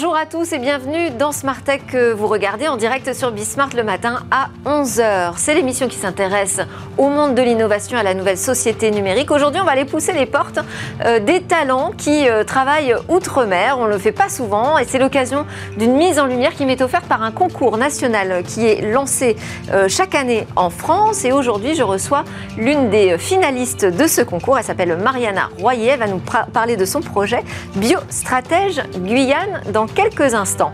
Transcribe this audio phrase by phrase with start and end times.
[0.00, 3.70] Bonjour à tous et bienvenue dans Smart Tech que vous regardez en direct sur Bismart
[3.74, 5.32] le matin à 11h.
[5.38, 6.60] C'est l'émission qui s'intéresse
[6.96, 9.32] au monde de l'innovation, à la nouvelle société numérique.
[9.32, 10.60] Aujourd'hui, on va aller pousser les portes
[11.04, 13.76] euh, des talents qui euh, travaillent outre-mer.
[13.80, 16.80] On ne le fait pas souvent et c'est l'occasion d'une mise en lumière qui m'est
[16.80, 19.34] offerte par un concours national qui est lancé
[19.72, 21.24] euh, chaque année en France.
[21.24, 22.22] Et aujourd'hui, je reçois
[22.56, 24.58] l'une des finalistes de ce concours.
[24.58, 25.88] Elle s'appelle Mariana Royer.
[25.88, 26.22] Elle va nous
[26.52, 27.42] parler de son projet
[27.74, 30.72] Biostratège Guyane dans quelques instants.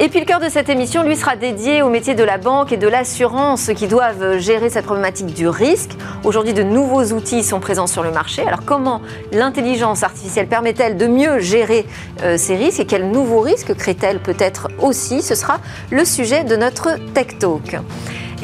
[0.00, 2.70] Et puis le cœur de cette émission, lui, sera dédié au métier de la banque
[2.70, 5.90] et de l'assurance qui doivent gérer cette problématique du risque.
[6.22, 8.46] Aujourd'hui, de nouveaux outils sont présents sur le marché.
[8.46, 9.02] Alors comment
[9.32, 11.84] l'intelligence artificielle permet-elle de mieux gérer
[12.22, 15.20] euh, ces risques et quels nouveaux risques crée-t-elle peut-être aussi?
[15.20, 15.58] Ce sera
[15.90, 17.78] le sujet de notre Tech Talk.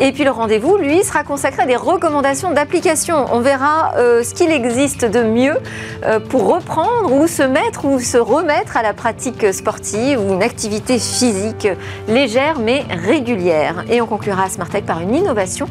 [0.01, 3.27] Et puis le rendez-vous, lui, sera consacré à des recommandations d'application.
[3.33, 5.57] On verra euh, ce qu'il existe de mieux
[6.05, 10.43] euh, pour reprendre ou se mettre ou se remettre à la pratique sportive ou une
[10.43, 11.69] activité physique
[12.09, 13.85] légère mais régulière.
[13.89, 15.67] Et on conclura Smart Tech par une innovation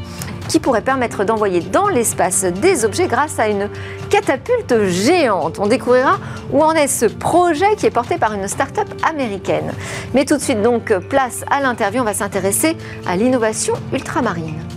[0.48, 3.70] qui pourrait permettre d'envoyer dans l'espace des objets grâce à une
[4.10, 5.60] catapulte géante.
[5.60, 6.18] On découvrira
[6.52, 9.74] où en est ce projet qui est porté par une start-up américaine.
[10.14, 14.73] Mais tout de suite donc, place à l'interview, on va s'intéresser à l'innovation ultramarine.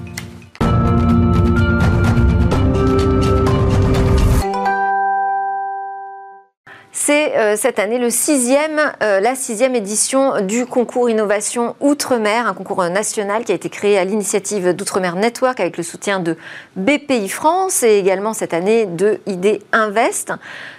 [7.06, 13.44] C'est euh, cette année euh, la sixième édition du concours Innovation Outre-mer, un concours national
[13.44, 16.36] qui a été créé à l'initiative d'Outre-mer Network avec le soutien de
[16.74, 20.32] BPI France et également cette année de ID Invest.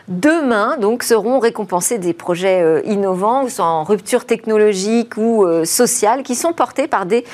[0.08, 6.36] Demain, donc, seront récompensés des projets euh, innovants, ou en rupture technologique ou sociale, qui
[6.36, 7.25] sont portés par des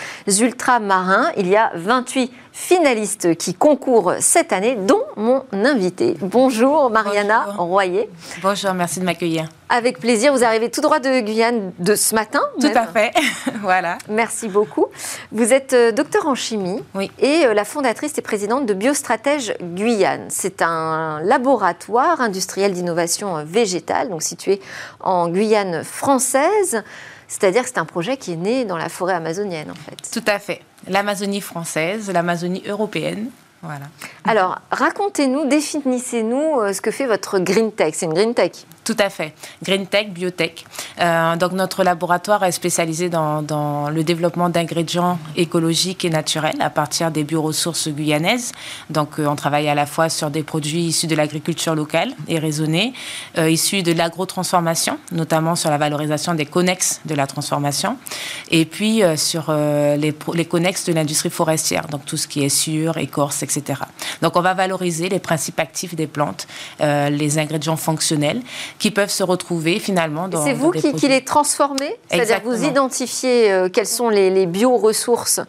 [0.41, 1.31] ultramarins.
[1.37, 6.15] Il y a 28 finalistes qui concourent cette année, dont mon invité.
[6.21, 8.09] Bonjour Mariana Royer.
[8.41, 9.47] Bonjour, merci de m'accueillir.
[9.69, 12.41] Avec plaisir, vous arrivez tout droit de Guyane de ce matin.
[12.59, 13.11] Tout à fait,
[13.61, 13.97] voilà.
[14.09, 14.87] Merci beaucoup.
[15.31, 17.09] Vous êtes euh, docteur en chimie oui.
[17.19, 20.25] et euh, la fondatrice et présidente de Biostratège Guyane.
[20.29, 24.61] C'est un laboratoire industriel d'innovation euh, végétale, donc situé
[24.99, 26.83] en Guyane française.
[27.27, 29.97] C'est-à-dire que c'est un projet qui est né dans la forêt amazonienne, en fait.
[30.11, 30.61] Tout à fait.
[30.87, 33.29] L'Amazonie française, l'Amazonie européenne.
[33.63, 33.85] Voilà.
[34.25, 37.93] Alors, racontez-nous, définissez-nous ce que fait votre Green Tech.
[37.95, 38.51] C'est une Green Tech
[38.83, 39.33] tout à fait.
[39.63, 40.65] Green Tech, Biotech.
[40.99, 46.69] Euh, donc notre laboratoire est spécialisé dans, dans le développement d'ingrédients écologiques et naturels à
[46.69, 48.51] partir des bioressources guyanaises.
[48.89, 52.39] Donc euh, on travaille à la fois sur des produits issus de l'agriculture locale et
[52.39, 52.93] raisonnée,
[53.37, 57.97] euh, issus de l'agrotransformation, notamment sur la valorisation des connexes de la transformation,
[58.51, 62.43] et puis euh, sur euh, les, les connexes de l'industrie forestière, donc tout ce qui
[62.43, 63.81] est sûr, écorce, etc.
[64.21, 66.47] Donc on va valoriser les principes actifs des plantes,
[66.81, 68.41] euh, les ingrédients fonctionnels
[68.79, 70.43] qui peuvent se retrouver finalement dans.
[70.43, 71.95] C'est vous dans qui, qui, les transformez?
[72.09, 75.39] C'est-à-dire vous identifiez euh, quelles sont les, les bioressources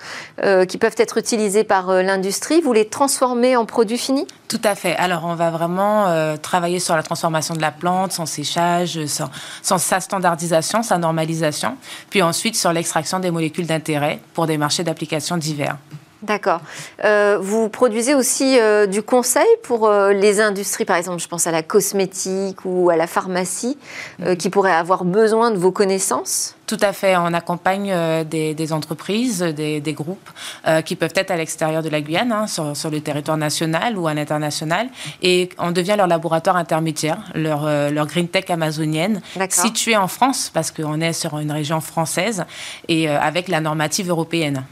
[0.43, 4.27] euh, qui peuvent être utilisées par euh, l'industrie, vous les transformez en produits finis?
[4.49, 4.95] Tout à fait.
[4.97, 9.31] Alors, on va vraiment travailler sur la transformation de la plante, son séchage, sans,
[9.63, 11.77] sans, sa standardisation, sa normalisation,
[12.11, 15.77] puis ensuite sur l'extraction des molécules d'intérêt pour des marchés d'application divers.
[16.25, 16.61] D'accord.
[17.05, 21.47] Euh, vous produisez aussi euh, du conseil pour euh, les industries, par exemple, je pense
[21.47, 23.77] à la cosmétique ou à la pharmacie,
[24.23, 26.57] euh, qui pourraient avoir besoin de vos connaissances?
[26.67, 27.15] Tout à fait.
[27.17, 30.31] On accompagne des, des, entreprises, des, des groupes
[30.67, 33.99] euh, qui peuvent être à l'extérieur de la Guyane, hein, sur, sur, le territoire national
[33.99, 34.89] ou à l'international.
[35.23, 39.21] Et on devient leur laboratoire intermédiaire, leur, euh, leur green tech amazonienne,
[39.51, 42.45] située en France, parce qu'on est sur une région française,
[42.89, 44.65] et euh, avec la normative européenne.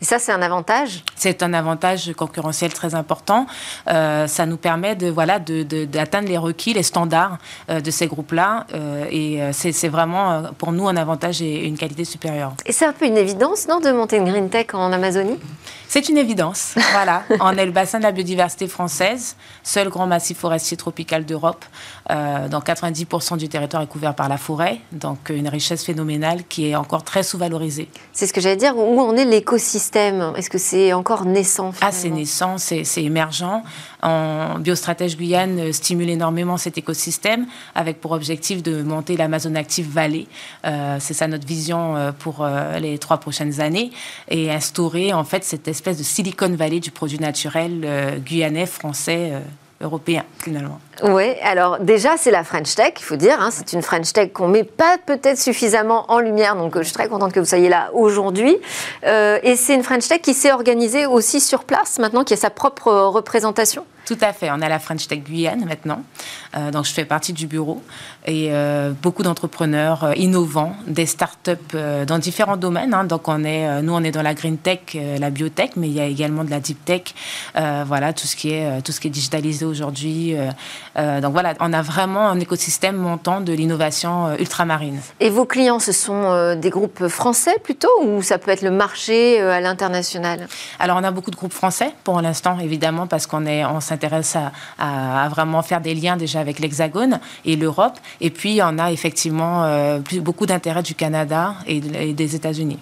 [0.00, 1.04] Et ça, c'est un avantage?
[1.14, 3.46] C'est un avantage concurrentiel très important.
[3.88, 7.36] Euh, ça nous permet de voilà d'atteindre de, les requis, les standards
[7.68, 8.66] euh, de ces groupes-là.
[8.72, 12.54] Euh, et c'est vraiment pour nous un avantage et une qualité supérieure.
[12.64, 15.38] Et c'est un peu une évidence, non, de monter une green tech en Amazonie?
[15.88, 16.74] C'est une évidence.
[16.92, 21.64] Voilà, on est le bassin de la biodiversité française, seul grand massif forestier tropical d'Europe.
[22.50, 26.74] Donc 90% du territoire est couvert par la forêt, donc une richesse phénoménale qui est
[26.74, 27.88] encore très sous-valorisée.
[28.12, 28.76] C'est ce que j'allais dire.
[28.76, 29.89] Où en est l'écosystème?
[29.96, 33.62] Est-ce que c'est encore naissant Ah, c'est naissant, c'est émergent.
[34.02, 40.26] En Biostratège Guyane stimule énormément cet écosystème avec pour objectif de monter l'Amazon Active Valley.
[40.64, 43.90] Euh, c'est ça notre vision euh, pour euh, les trois prochaines années
[44.28, 49.32] et instaurer en fait cette espèce de Silicon Valley du produit naturel euh, guyanais, français.
[49.80, 50.78] européen finalement.
[51.02, 54.32] Oui, alors déjà c'est la French Tech, il faut dire, hein, c'est une French Tech
[54.32, 57.68] qu'on met pas peut-être suffisamment en lumière, donc je suis très contente que vous soyez
[57.68, 58.56] là aujourd'hui.
[59.04, 62.50] et c'est une French Tech qui s'est organisée aussi sur place maintenant, qui a sa
[62.50, 63.84] propre représentation.
[64.10, 64.50] Tout à fait.
[64.50, 66.02] On a la French Tech Guyane maintenant.
[66.56, 67.80] Euh, donc, je fais partie du bureau.
[68.26, 71.76] Et euh, beaucoup d'entrepreneurs euh, innovants, des startups
[72.08, 72.92] dans différents domaines.
[72.92, 73.04] Hein.
[73.04, 76.00] Donc, on est, nous, on est dans la green tech, la biotech, mais il y
[76.00, 77.14] a également de la deep tech.
[77.54, 80.34] voilà, tout ce qui est, tout ce qui est digitalisé aujourd'hui.
[80.96, 85.00] Donc, voilà, on a vraiment un écosystème montant de l'innovation ultramarine.
[85.20, 89.40] Et vos clients, ce sont des groupes français plutôt ou ça peut être le marché
[89.40, 90.48] à l'international?
[90.78, 94.36] Alors, on a beaucoup de groupes français pour l'instant, évidemment, parce qu'on est, on s'intéresse
[94.78, 97.98] à, vraiment faire des liens déjà avec l'Hexagone et l'Europe.
[98.20, 101.80] Et puis, on a effectivement euh, beaucoup d'intérêt du Canada et
[102.12, 102.78] des États-Unis.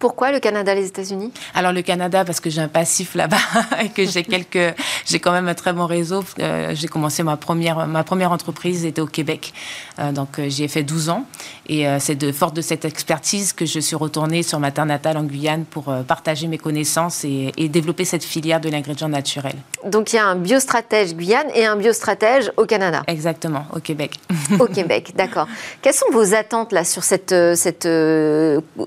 [0.00, 1.30] Pourquoi le Canada, les États-Unis?
[1.54, 3.36] Alors le Canada parce que j'ai un passif là-bas
[3.84, 4.74] et que j'ai quelques,
[5.04, 6.24] j'ai quand même un très bon réseau.
[6.38, 9.52] Euh, j'ai commencé ma première, ma première entreprise était au Québec,
[9.98, 11.26] euh, donc euh, j'y ai fait 12 ans
[11.68, 15.18] et c'est de force de cette expertise que je suis retournée sur ma terre natale
[15.18, 19.54] en Guyane pour partager mes connaissances et, et développer cette filière de l'ingrédient naturel.
[19.84, 23.04] Donc il y a un biostratège Guyane et un biostratège au Canada.
[23.06, 24.14] Exactement, au Québec.
[24.58, 25.46] au Québec, d'accord.
[25.80, 27.88] Quelles sont vos attentes là sur cette cette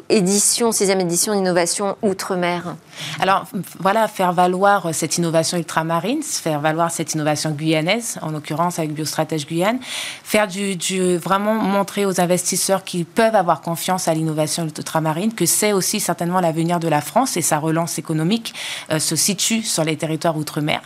[0.10, 2.76] édition sixième édition d'innovation Outre-mer.
[3.20, 3.46] Alors
[3.80, 9.48] voilà, faire valoir cette innovation ultramarine, faire valoir cette innovation guyanaise, en l'occurrence avec Biostratège
[9.48, 9.80] Guyane,
[10.24, 15.74] faire du, vraiment montrer aux investisseurs qu'ils peuvent avoir confiance à l'innovation ultramarine, que c'est
[15.74, 18.54] aussi certainement l'avenir de la France et sa relance économique
[18.92, 20.82] euh, se situe sur les territoires outre-mer,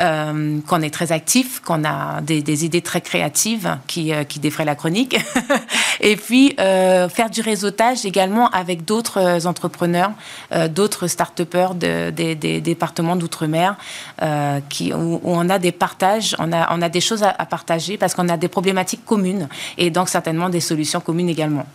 [0.00, 4.64] euh, qu'on est très actif, qu'on a des, idées très créatives qui, euh, qui défraient
[4.64, 5.18] la chronique,
[6.00, 10.12] et puis faire du réseautage également avec d'autres entreprises entrepreneurs,
[10.52, 13.76] euh, d'autres start-upers des départements d'outre-mer
[14.22, 14.60] euh,
[14.94, 18.48] où, on a des partages, on a des choses à partager parce qu'on a des
[18.48, 21.66] problématiques communes et donc certainement des solutions communes également.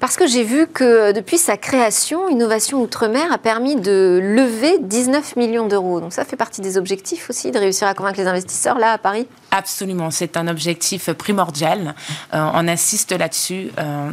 [0.00, 5.36] Parce que j'ai vu que depuis sa création, Innovation Outre-mer a permis de lever 19
[5.36, 6.00] millions d'euros.
[6.00, 8.98] Donc ça fait partie des objectifs aussi, de réussir à convaincre les investisseurs là à
[8.98, 9.26] Paris?
[9.50, 11.94] Absolument, c'est un objectif primordial.
[12.32, 13.72] Euh, on insiste là-dessus.
[13.78, 14.10] Euh,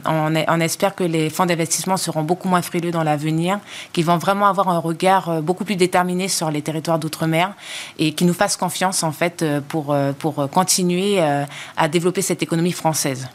[0.50, 3.60] on, espère que les fonds d'investissement seront beaucoup moins frileux dans l'avenir,
[3.94, 7.54] qu'ils vont vraiment avoir un regard euh, beaucoup plus déterminé sur les territoires d'outre-mer
[7.98, 13.30] et qu'ils nous fassent confiance en fait pour, pour continuer à développer cette économie française.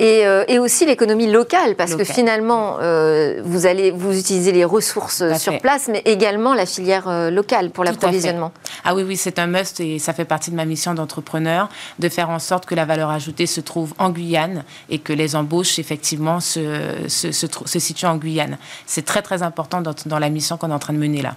[0.00, 5.22] Euh, et, aussi l'économie locale, parce que finalement, euh, vous allez vous utilisez les ressources
[5.38, 8.52] sur place, mais également la filière euh, locale pour l'approvisionnement.
[8.84, 11.68] Ah oui, oui, c'est un must et ça fait partie de ma mission d'entrepreneur
[11.98, 15.36] de faire en sorte que la valeur ajoutée se trouve en Guyane et que les
[15.36, 16.60] embauches effectivement se,
[17.08, 18.58] se, se, situent en Guyane.
[18.86, 21.36] C'est très très important dans, dans la mission qu'on est en train de mener là.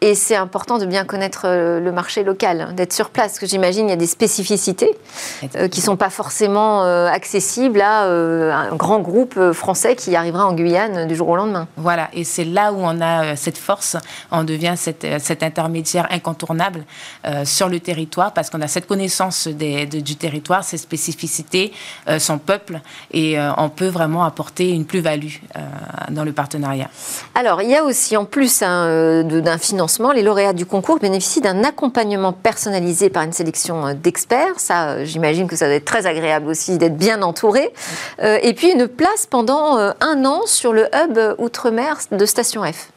[0.00, 3.38] Et c'est important de bien connaître euh, le marché local, hein, d'être sur place, parce
[3.40, 4.96] que j'imagine il y a des spécificités
[5.56, 10.46] euh, qui ne sont pas forcément euh, accessibles à un grand groupe français qui arrivera
[10.46, 11.66] en Guyane du jour au lendemain.
[11.76, 13.96] Voilà, et c'est là où on a cette force,
[14.30, 16.84] on devient cet intermédiaire incontournable
[17.44, 21.72] sur le territoire, parce qu'on a cette connaissance du territoire, ses spécificités,
[22.18, 22.80] son peuple,
[23.12, 25.36] et on peut vraiment apporter une plus-value
[26.10, 26.88] dans le partenariat.
[27.34, 31.40] Alors, il y a aussi, en plus hein, d'un financement, les lauréats du concours bénéficient
[31.40, 34.58] d'un accompagnement personnalisé par une sélection euh, d'experts.
[34.58, 37.72] Ça, euh, j'imagine que ça doit être très agréable aussi d'être bien entouré.
[38.22, 42.90] Euh, et puis une place pendant un an sur le hub Outre-mer de Station F.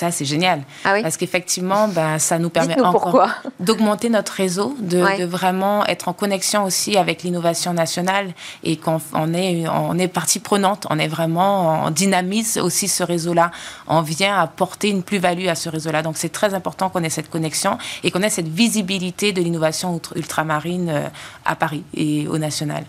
[0.00, 0.62] Ça, c'est génial.
[0.86, 3.28] Ah Parce qu'effectivement, ben, ça nous permet encore
[3.60, 8.32] d'augmenter notre réseau, de, vraiment être en connexion aussi avec l'innovation nationale
[8.64, 10.86] et qu'on on est, on est partie prenante.
[10.88, 13.50] On est vraiment, on dynamise aussi ce réseau-là.
[13.88, 16.00] On vient apporter une plus-value à ce réseau-là.
[16.00, 20.00] Donc, c'est très important qu'on ait cette connexion et qu'on ait cette visibilité de l'innovation
[20.16, 21.08] ultramarine euh,
[21.44, 22.84] à Paris et au national.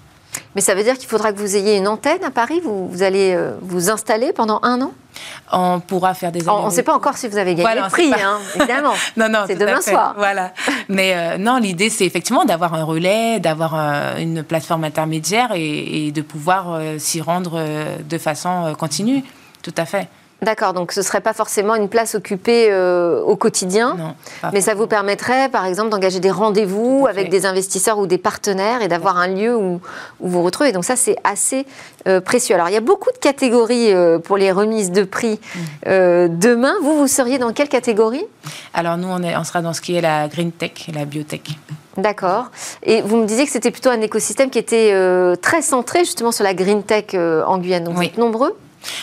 [0.56, 3.04] Mais ça veut dire qu'il faudra que vous ayez une antenne à Paris vous, vous
[3.04, 4.94] allez euh, vous installer pendant un an?
[5.52, 8.14] On pourra faire des On ne sait pas encore si vous avez gagné le prix,
[8.14, 8.94] hein, évidemment.
[9.18, 10.14] non, non, c'est demain soir.
[10.18, 10.54] Voilà.
[10.88, 16.12] Mais euh, non, l'idée, c'est effectivement d'avoir un relais, d'avoir euh, une plateforme intermédiaire et,
[16.12, 17.64] de pouvoir s'y rendre
[18.04, 19.24] de façon continue.
[19.62, 20.08] Tout à fait.
[20.44, 24.16] D'accord, donc ce ne serait pas forcément une place occupée euh, au quotidien,
[24.52, 28.82] mais ça vous permettrait, par exemple, d'engager des rendez-vous avec des investisseurs ou des partenaires
[28.82, 29.80] et d'avoir un lieu où,
[30.20, 30.72] vous vous retrouvez.
[30.72, 31.68] Donc ça, c'est assez
[32.08, 32.56] euh, précieux.
[32.56, 36.40] Alors, il y a beaucoup de catégories euh, pour les remises de prix mm.
[36.40, 36.74] demain.
[36.82, 38.26] Vous, vous seriez dans quelle catégorie?
[38.74, 41.52] Alors, nous, on, est, on sera dans ce qui est la green tech, la biotech.
[41.98, 42.46] D'accord.
[42.82, 44.92] Et vous me disiez que c'était plutôt un écosystème qui était
[45.40, 47.84] très centré justement sur la green tech en Guyane.
[47.84, 48.58] Donc, vous êtes nombreux?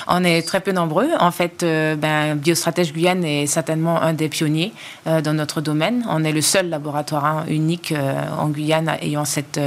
[0.06, 1.08] On est très peu nombreux.
[1.20, 4.73] En fait, ben, Biostratège Guyane est certainement un des pionniers
[5.06, 6.04] dans notre domaine.
[6.08, 7.94] On est le seul laboratoire hein, unique
[8.38, 9.61] en Guyane ayant cette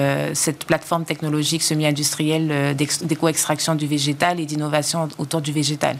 [0.66, 5.98] plateforme technologique semi-industrielle d'éco-extraction du végétal et d'innovation autour du végétal.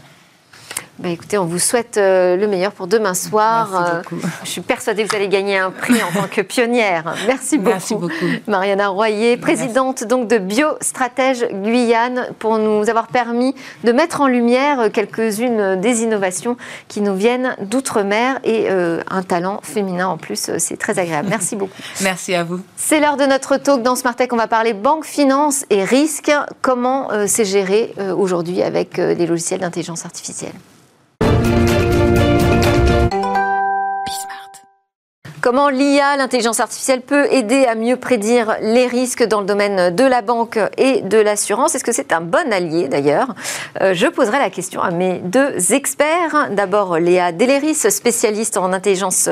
[0.98, 3.70] Bah, écoutez, on vous souhaite euh, le meilleur pour demain soir.
[3.72, 7.14] Merci euh, je suis persuadée que vous allez gagner un prix en tant que pionnière.
[7.26, 7.70] Merci beaucoup.
[7.70, 8.12] Merci beaucoup.
[8.46, 14.92] Mariana Royer, présidente donc de Biostratège Guyane, pour nous avoir permis de mettre en lumière
[14.92, 16.58] quelques-unes des innovations
[16.88, 20.50] qui nous viennent d'outre-mer et euh, un talent féminin en plus.
[20.58, 21.28] C'est très agréable.
[21.30, 21.72] Merci beaucoup.
[22.02, 22.60] Merci à vous.
[22.76, 24.28] C'est l'heure de notre talk dans Smart Tech.
[24.30, 26.32] On va parler banque, finance et risques.
[26.60, 30.52] Comment c'est géré aujourd'hui avec les logiciels d'intelligence artificielle?
[35.42, 40.04] Comment l'IA, l'intelligence artificielle, peut aider à mieux prédire les risques dans le domaine de
[40.04, 41.74] la banque et de l'assurance?
[41.74, 43.34] Est-ce que c'est un bon allié d'ailleurs?
[43.80, 46.50] Euh, Je poserai la question à mes deux experts.
[46.52, 49.28] D'abord, Léa Deléris, spécialiste en intelligence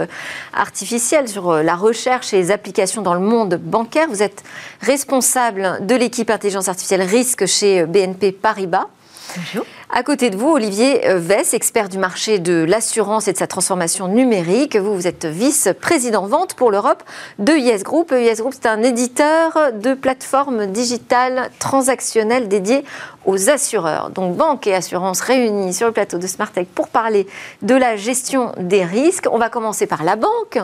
[0.53, 4.09] artificielle sur la recherche et les applications dans le monde bancaire.
[4.09, 4.43] Vous êtes
[4.81, 8.89] responsable de l'équipe intelligence artificielle risque chez BNP Paribas.
[9.37, 9.65] Bonjour.
[9.93, 14.07] À côté de vous, Olivier Vess, expert du marché de l'assurance et de sa transformation
[14.07, 14.77] numérique.
[14.77, 17.03] Vous, vous êtes vice-président vente pour l'Europe
[17.41, 18.13] de Yes Group.
[18.13, 22.85] Yes Group, c'est un éditeur de plateformes digitales transactionnelles dédiées
[23.27, 24.11] aux assureurs.
[24.11, 27.27] Donc banque et assurance réunis sur le plateau de Smartech pour parler
[27.63, 29.27] de la gestion des risques.
[29.31, 30.59] On va commencer par la banque.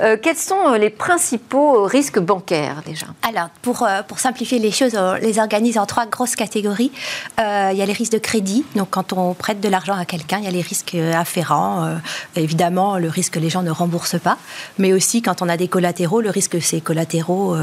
[0.00, 3.06] Euh, quels sont les principaux risques bancaires déjà?
[3.28, 6.92] Alors, pour, euh, pour simplifier les choses, on les organise en trois grosses catégories.
[7.40, 8.64] Euh, il y a les risques de crédit.
[8.74, 11.98] Donc quand on prête de l'argent à quelqu'un, il y a les risques afférents.
[12.34, 14.38] évidemment, le risque que les gens ne remboursent pas.
[14.78, 17.56] Mais aussi quand on a des collatéraux, le risque que ces collatéraux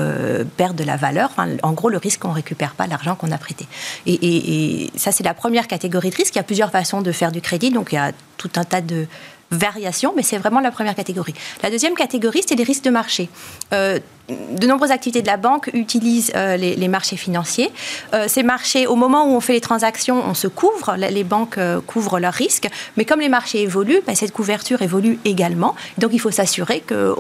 [0.58, 1.32] perdent de la valeur.
[1.38, 3.68] en gros, le risque qu'on ne récupère pas l'argent qu'on a prêté.
[4.06, 6.36] et et, ça, c'est la première catégorie de risque.
[6.36, 8.64] Il y a plusieurs façons de faire du crédit, donc il y a tout un
[8.64, 9.08] tas de
[9.54, 11.34] variations, mais c'est vraiment la première catégorie.
[11.62, 13.30] La deuxième catégorie, c'est les risques de marché.
[13.74, 17.70] Euh, de nombreuses activités de la banque utilisent euh, les, marchés financiers.
[18.14, 21.60] Euh, ces marchés, au moment où on fait les transactions, on se couvre, les banques
[21.88, 25.76] couvrent leurs risques, mais comme les marchés évoluent, ben, cette couverture évolue également.
[25.98, 27.14] Donc il faut s'assurer que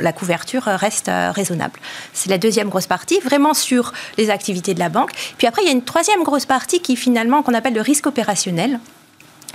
[0.00, 1.80] la couverture reste raisonnable.
[2.12, 5.10] C'est la deuxième grosse partie, vraiment sur les activités de la banque.
[5.38, 8.06] Puis après, il y a une troisième grosse partie qui finalement qu'on appelle le risque
[8.06, 8.78] opérationnel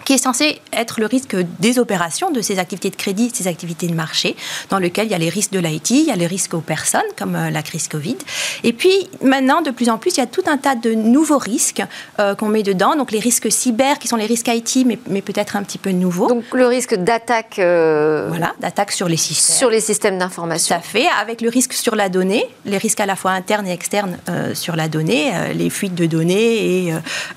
[0.06, 3.88] qui est censé être le risque des opérations, de ces activités de crédit, ces activités
[3.88, 4.36] de marché,
[4.70, 6.62] dans lequel il y a les risques de l'IT, il y a les risques aux
[6.62, 8.18] personnes, comme euh, la crise Covid.
[8.64, 11.38] Et puis maintenant, de plus en plus, il y a tout un tas de nouveaux
[11.38, 11.84] risques
[12.20, 12.96] euh, qu'on met dedans.
[12.96, 15.92] Donc les risques cyber, qui sont les risques IT, mais, mais peut-être un petit peu
[15.92, 16.28] nouveaux.
[16.28, 17.60] Donc le risque d'attaque.
[17.60, 19.56] Euh, voilà, d'attaque sur les systèmes.
[19.56, 20.76] Sur les systèmes d'information.
[20.76, 23.72] Ça fait, avec le risque sur la donnée, les risques à la fois internes et
[23.72, 24.18] externes
[24.54, 26.94] sur la donnée, les fuites de données et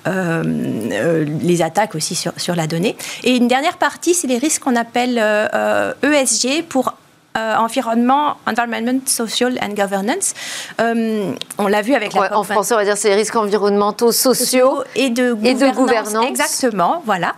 [0.06, 2.96] les attaques aussi sur, sur la donnée.
[3.24, 5.20] Et une dernière partie, c'est les risques qu'on appelle ESG
[5.54, 6.94] euh, e pour
[7.36, 10.34] euh, environnement, environment, social and governance.
[10.80, 14.12] Euh, on l'a vu avec la En français, on va dire c'est les risques environnementaux,
[14.12, 17.34] sociaux, et, de gouvernance, Exactement, voilà.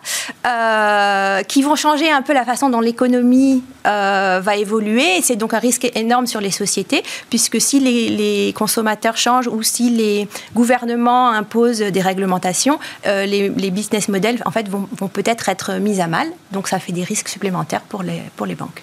[1.44, 5.20] qui vont changer un peu la façon dont l'économie va évoluer.
[5.22, 9.90] C'est donc un risque énorme sur les sociétés, puisque si les, consommateurs changent ou si
[9.90, 16.00] les gouvernements imposent des réglementations, les, business models en fait, vont, vont peut-être être mis
[16.00, 16.28] à mal.
[16.52, 18.82] Donc ça fait des risques supplémentaires pour les, pour les banques.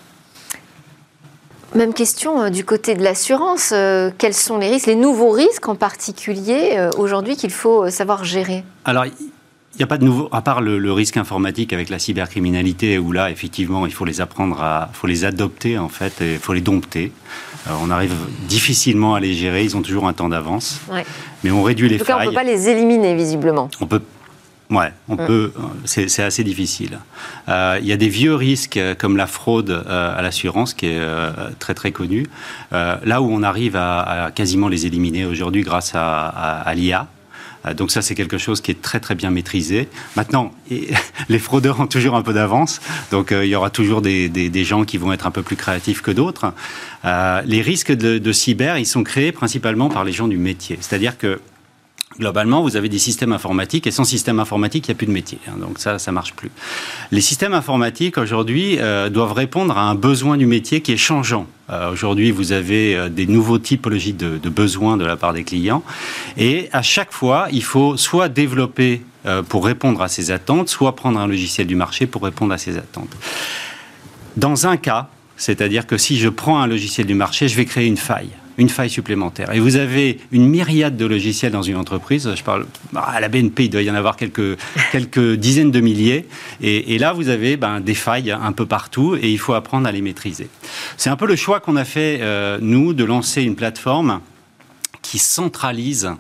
[1.76, 3.72] Même question euh, du côté de l'assurance.
[3.74, 8.24] Euh, quels sont les risques, les nouveaux risques en particulier euh, aujourd'hui qu'il faut savoir
[8.24, 8.64] gérer?
[8.86, 12.98] Alors, il n'y a pas de nouveau, à part le, risque informatique avec la cybercriminalité,
[12.98, 16.54] où là, effectivement, il faut les apprendre à, faut les adopter en fait, il faut
[16.54, 17.12] les dompter.
[17.68, 18.16] on arrive
[18.48, 20.80] difficilement à les gérer, ils ont toujours un temps d'avance.
[21.44, 23.70] Mais on réduit les en tout on ne peut pas les éliminer visiblement.
[23.82, 24.02] On peut
[24.72, 25.54] Ouais, on peut.
[25.86, 27.00] C'est assez difficile.
[27.50, 30.88] Euh, il y a des vieux risques euh, comme la fraude euh, à l'assurance qui
[30.88, 31.02] est
[31.60, 32.26] très très connue.
[32.72, 37.08] là où on arrive à, quasiment les éliminer aujourd'hui grâce à, l'IA.
[37.78, 39.88] Donc ça, c'est quelque chose qui est très très bien maîtrisé.
[40.16, 40.52] Maintenant,
[41.30, 42.80] les fraudeurs ont toujours un peu d'avance,
[43.12, 46.12] donc il y aura toujours des, gens qui vont être un peu plus créatifs que
[46.12, 46.54] d'autres.
[47.04, 50.78] les risques de, de, cyber, ils sont créés principalement par les gens du métier.
[50.82, 51.40] C'est-à-dire que
[52.18, 55.12] Globalement, vous avez des systèmes informatiques et sans système informatique, il n'y a plus de
[55.12, 55.38] métier.
[55.48, 56.50] Hein, donc ça, ça marche plus.
[57.12, 61.46] Les systèmes informatiques aujourd'hui euh, doivent répondre à un besoin du métier qui est changeant.
[61.70, 65.44] Euh, aujourd'hui, vous avez euh, des nouveaux typologies de, de, besoins de la part des
[65.44, 65.84] clients,
[66.38, 69.02] et à chaque fois, il faut soit développer
[69.50, 72.78] pour répondre à ces attentes, soit prendre un logiciel du marché pour répondre à ces
[72.78, 73.10] attentes.
[74.38, 77.88] Dans un cas, c'est-à-dire que si je prends un logiciel du marché, je vais créer
[77.88, 79.54] une faille une faille supplémentaire.
[79.54, 82.30] Et vous avez une myriade de logiciels dans une entreprise.
[82.36, 84.58] Je parle à la BNP, il doit y en avoir quelques,
[84.92, 86.28] quelques dizaines de milliers.
[86.62, 89.92] Et, là, vous avez ben, des failles un peu partout et il faut apprendre à
[89.92, 90.48] les maîtriser.
[90.98, 94.22] C'est un peu le choix qu'on a fait, euh, nous, de lancer une plateforme
[95.02, 96.12] qui centralise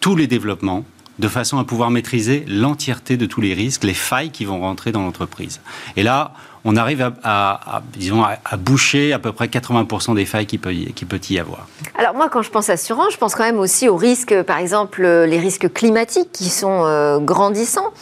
[0.00, 0.84] tous les développements
[1.18, 4.90] de façon à pouvoir maîtriser l'entièreté de tous les risques, les failles qui vont rentrer
[4.90, 5.60] dans l'entreprise.
[5.96, 6.32] Et là,
[6.64, 11.04] on arrive à, disons, à, boucher à peu près 80% des failles qui peut, qui
[11.04, 11.66] peut y avoir.
[11.98, 15.02] Alors moi, quand je pense assurance, je pense quand même aussi aux risques, par exemple,
[15.02, 17.92] les risques climatiques qui sont euh, grandissants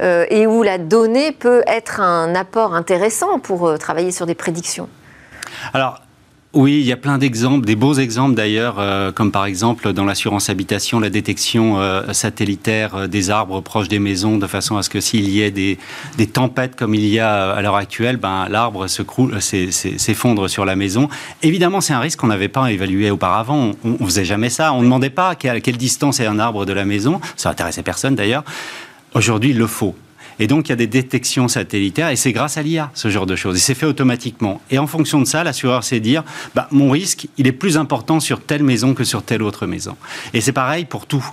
[0.00, 4.34] euh, et où la donnée peut être un apport intéressant pour euh, travailler sur des
[4.34, 4.88] prédictions.
[5.72, 6.00] Alors,
[6.56, 10.06] oui, il y a plein d'exemples, des beaux exemples d'ailleurs, euh, comme par exemple dans
[10.06, 14.82] l'assurance habitation, la détection euh, satellitaire euh, des arbres proches des maisons, de façon à
[14.82, 15.76] ce que s'il y ait des,
[16.32, 21.10] tempêtes comme il y a à l'heure actuelle, ben, l'arbre s'effondre sur la maison.
[21.42, 23.72] Évidemment, c'est un risque qu'on n'avait pas évalué auparavant.
[23.84, 24.72] On ne faisait jamais ça.
[24.72, 27.20] On ne demandait pas à quelle distance est un arbre de la maison.
[27.36, 28.44] Ça intéressait personne d'ailleurs.
[29.14, 29.94] Aujourd'hui, il le faut.
[30.38, 33.26] Et donc, il y a des détections satellitaires et c'est grâce à l'IA, ce genre
[33.26, 33.56] de choses.
[33.56, 34.60] Et c'est fait automatiquement.
[34.70, 36.24] Et en fonction de ça, l'assureur sait dire,
[36.54, 39.96] bah, mon risque, il est plus important sur telle maison que sur telle autre maison.
[40.34, 41.26] Et c'est pareil pour tout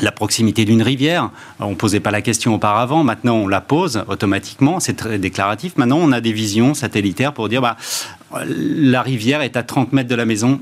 [0.00, 1.30] la proximité d'une rivière.
[1.60, 5.76] On ne posait pas la question auparavant, maintenant on la pose automatiquement, c'est très déclaratif.
[5.76, 7.76] Maintenant on a des visions satellitaires pour dire bah,
[8.46, 10.60] la rivière est à 30 mètres de la maison,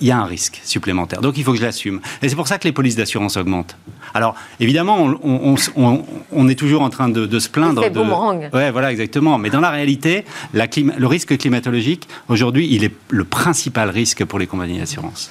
[0.00, 1.20] il y a un risque supplémentaire.
[1.20, 2.00] Donc il faut que je l'assume.
[2.22, 3.76] Et c'est pour ça que les polices d'assurance augmentent.
[4.14, 7.82] Alors évidemment, on, est toujours en train de, se plaindre.
[7.82, 8.50] de boomerang.
[8.52, 9.38] Ouais, voilà, exactement.
[9.38, 14.46] Mais dans la réalité, le risque climatologique, aujourd'hui, il est le principal risque pour les
[14.46, 15.30] compagnies d'assurance.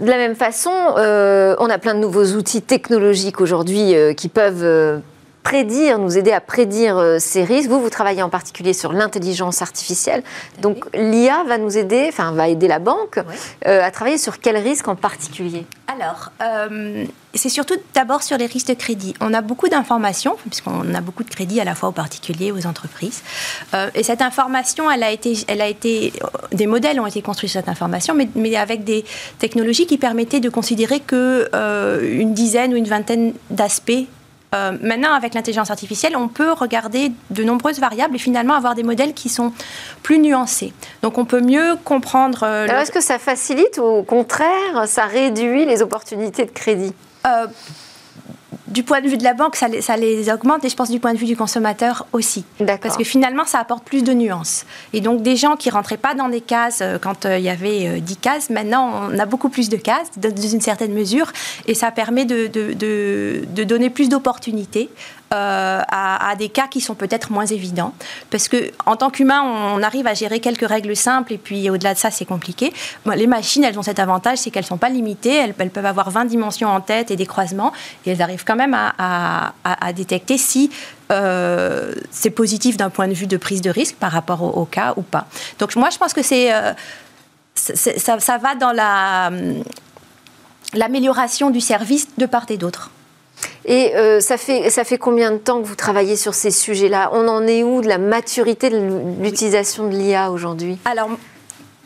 [0.00, 4.28] De la même façon, euh, on a plein de nouveaux outils technologiques aujourd'hui euh, qui
[4.28, 4.98] peuvent euh,
[5.42, 7.68] prédire, nous aider à prédire euh, ces risques.
[7.68, 10.22] Vous, vous travaillez en particulier sur l'intelligence artificielle.
[10.60, 13.18] Donc l'IA va nous aider, enfin va aider la banque
[13.66, 15.66] euh, à travailler sur quels risques en particulier?
[15.88, 19.14] Alors, euh, c'est surtout d'abord sur les risques de crédit.
[19.20, 22.66] On a beaucoup d'informations, puisqu'on a beaucoup de crédits à la fois aux particuliers, aux
[22.66, 23.22] entreprises.
[23.94, 26.14] et cette information, elle a été, elle a été,
[26.52, 29.04] des modèles ont été construits sur cette information, mais, mais avec des
[29.38, 31.50] technologies qui permettaient de considérer que
[32.02, 34.06] une dizaine ou une vingtaine d'aspects
[34.54, 38.82] euh, maintenant, avec l'intelligence artificielle, on peut regarder de nombreuses variables et finalement avoir des
[38.82, 39.52] modèles qui sont
[40.02, 40.72] plus nuancés.
[41.02, 42.42] Donc, on peut mieux comprendre.
[42.42, 46.92] Euh, Alors, est-ce que ça facilite ou au contraire, ça réduit les opportunités de crédit?
[47.26, 47.46] Euh,
[48.72, 51.12] du point de vue de la banque, ça les, augmente et je pense du point
[51.12, 52.44] de vue du consommateur aussi.
[52.80, 54.64] Parce que finalement, ça apporte plus de nuances.
[54.92, 57.50] Et donc, des gens qui rentraient pas dans des cases euh, quand euh, il y
[57.50, 61.32] avait 10 euh, cases, maintenant, on a beaucoup plus de cases, dans une certaine mesure,
[61.66, 64.90] et ça permet de, de donner plus d'opportunités
[65.32, 67.92] euh, à, des cas qui sont peut-être moins évidents.
[68.30, 71.94] Parce que en tant qu'humain, on arrive à gérer quelques règles simples et puis au-delà
[71.94, 72.72] de ça, c'est compliqué.
[73.14, 75.34] les machines, elles ont cet avantage, c'est qu'elles ne sont pas limitées.
[75.34, 77.72] Elles, peuvent avoir 20 dimensions en tête et des croisements
[78.04, 79.52] et elles arrivent quand même à,
[79.94, 80.70] détecter si
[81.10, 84.94] euh, c'est positif d'un point de vue de prise de risque par rapport au, cas
[84.96, 85.26] ou pas.
[85.58, 86.72] Donc moi, je pense que c'est euh,
[87.54, 89.30] ça, ça, va dans la
[90.74, 92.90] l'amélioration du service de part et d'autre.
[93.64, 97.10] Et euh, ça, fait, ça fait combien de temps que vous travaillez sur ces sujets-là?
[97.12, 100.78] On en est où de la maturité de l'utilisation de l'IA aujourd'hui?
[100.84, 101.10] Alors,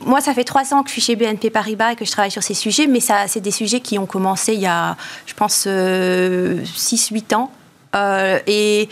[0.05, 2.31] moi, ça fait trois ans que je suis chez BNP Paribas et que je travaille
[2.31, 5.67] sur ces sujets, mais c'est des sujets qui ont commencé il y a, je pense,
[5.67, 7.51] 6-8 euh, ans.
[7.95, 8.89] Euh, et,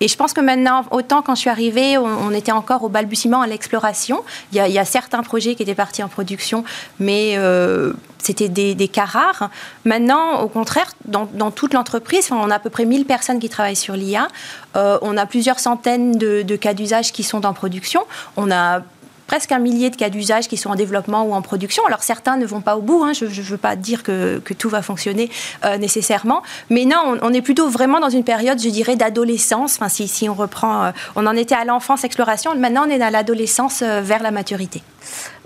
[0.00, 3.40] et je pense que maintenant, autant quand je suis arrivée, on, était encore au balbutiement,
[3.40, 4.22] à l'exploration.
[4.52, 6.64] Il, y a certains projets qui étaient partis en production,
[7.00, 9.50] mais euh, c'était des, cas rares.
[9.84, 13.76] Maintenant, au contraire, dans, toute l'entreprise, on a à peu près 1000 personnes qui travaillent
[13.76, 14.28] sur l'IA.
[14.76, 18.02] Euh, on a plusieurs centaines de, de cas d'usage qui sont en production.
[18.36, 18.82] On a
[19.26, 21.84] presque un millier de cas d'usage qui sont en développement ou en production.
[21.86, 23.12] Alors certains ne vont pas au bout, hein.
[23.12, 25.30] je ne veux pas dire que, tout va fonctionner
[25.64, 29.76] euh, nécessairement, mais non, on, est plutôt vraiment dans une période, je dirais, d'adolescence.
[29.76, 33.02] Enfin, si, si, on reprend, euh, on en était à l'enfance, exploration, maintenant on est
[33.02, 34.82] à l'adolescence euh, vers la maturité.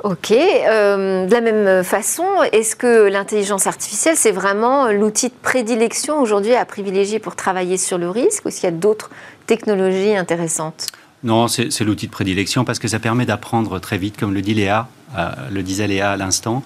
[0.05, 0.31] Ok.
[0.31, 6.65] de la même façon, est-ce que l'intelligence artificielle, c'est vraiment l'outil de prédilection aujourd'hui à
[6.65, 9.11] privilégier pour travailler sur le risque ou est-ce qu'il y a d'autres
[9.47, 10.87] technologies intéressantes?
[11.23, 14.55] Non, c'est l'outil de prédilection parce que ça permet d'apprendre très vite, comme le dit
[14.55, 16.65] Léa, euh, le disait Léa à l'instant.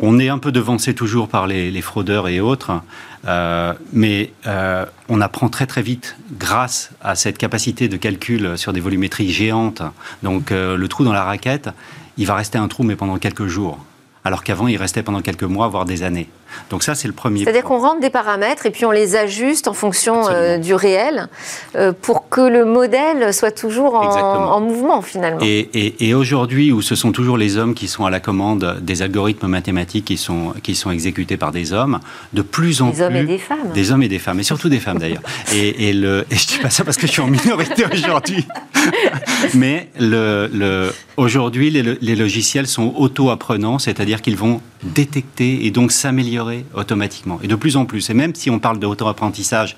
[0.00, 2.82] On est un peu devancé toujours par les, fraudeurs et autres,
[3.28, 8.72] euh, mais euh, on apprend très très vite grâce à cette capacité de calcul sur
[8.72, 9.82] des volumétries géantes.
[10.24, 11.70] Donc le trou dans la raquette,
[12.16, 13.78] il va rester un trou, mais pendant quelques jours.
[14.24, 16.28] alors qu'avant, il restait pendant quelques mois, voire des années.
[16.70, 17.44] Donc ça, c'est le premier.
[17.44, 21.28] C'est-à-dire qu'on rentre des paramètres et puis on les ajuste en fonction euh, du réel
[21.76, 25.40] euh, pour que le modèle soit toujours en, mouvement finalement.
[25.42, 29.46] Et, aujourd'hui, où ce sont toujours les hommes qui sont à la commande des algorithmes
[29.46, 32.00] mathématiques qui sont, qui sont exécutés par des hommes,
[32.32, 32.98] de plus en plus...
[32.98, 33.72] Des hommes et des femmes.
[33.72, 35.22] Des hommes et des femmes, et surtout des femmes d'ailleurs.
[35.54, 38.46] et, le, et je dis pas ça parce que je suis en minorité aujourd'hui.
[39.54, 46.41] Mais le, aujourd'hui, les, logiciels sont auto-apprenants, c'est-à-dire qu'ils vont détecter et donc s'améliorer
[46.74, 47.38] automatiquement.
[47.42, 48.10] Et de plus en plus.
[48.10, 49.76] Et même si on parle d'auto-apprentissage,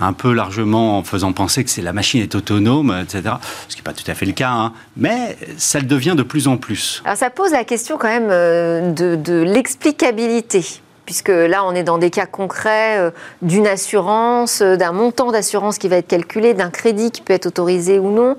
[0.00, 3.36] un peu largement en faisant penser que c'est la machine est autonome, etc.
[3.68, 4.72] Ce qui n'est pas tout à fait le cas, hein.
[4.96, 7.02] mais ça le devient de plus en plus.
[7.04, 10.64] Alors ça pose la question quand même euh, de l'explicabilité
[11.06, 13.10] puisque là, on est dans des cas concrets euh,
[13.42, 17.44] d'une assurance, euh, d'un montant d'assurance qui va être calculé, d'un crédit qui peut être
[17.44, 18.36] autorisé ou non.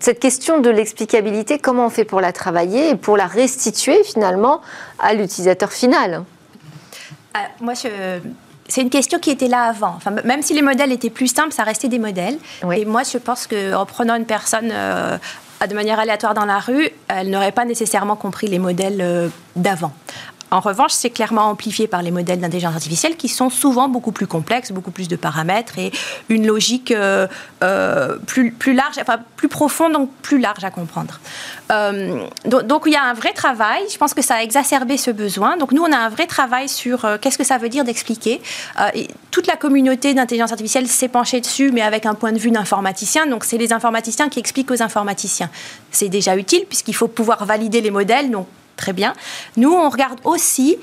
[0.00, 4.60] Cette question de l'explicabilité, comment on fait pour la travailler et pour la restituer finalement
[5.00, 6.22] à l'utilisateur final?
[7.60, 9.94] Moi, c'est une question qui était là avant.
[9.96, 12.38] Enfin, même si les modèles étaient plus simples, ça restait des modèles.
[12.74, 17.30] Et moi, je pense qu'en prenant une personne de manière aléatoire dans la rue, elle
[17.30, 19.92] n'aurait pas nécessairement compris les modèles d'avant.
[20.50, 24.26] En revanche, c'est clairement amplifié par les modèles d'intelligence artificielle qui sont souvent beaucoup plus
[24.26, 25.90] complexes, beaucoup plus de paramètres et
[26.28, 27.26] une logique euh,
[27.64, 31.18] euh, plus, large, enfin plus profonde, donc plus large à comprendre.
[31.72, 33.82] Euh, donc, il y a un vrai travail.
[33.90, 35.56] Je pense que ça a exacerbé ce besoin.
[35.56, 38.40] Donc nous, on a un vrai travail sur qu'est-ce que ça veut dire d'expliquer.
[39.32, 43.26] Toute la communauté d'intelligence artificielle s'est penchée dessus, mais avec un point de vue d'informaticien.
[43.26, 45.50] Donc c'est les informaticiens qui expliquent aux informaticiens.
[45.90, 48.30] C'est déjà utile puisqu'il faut pouvoir valider les modèles.
[48.76, 49.14] Très bien.
[49.56, 50.76] Nous, on regarde aussi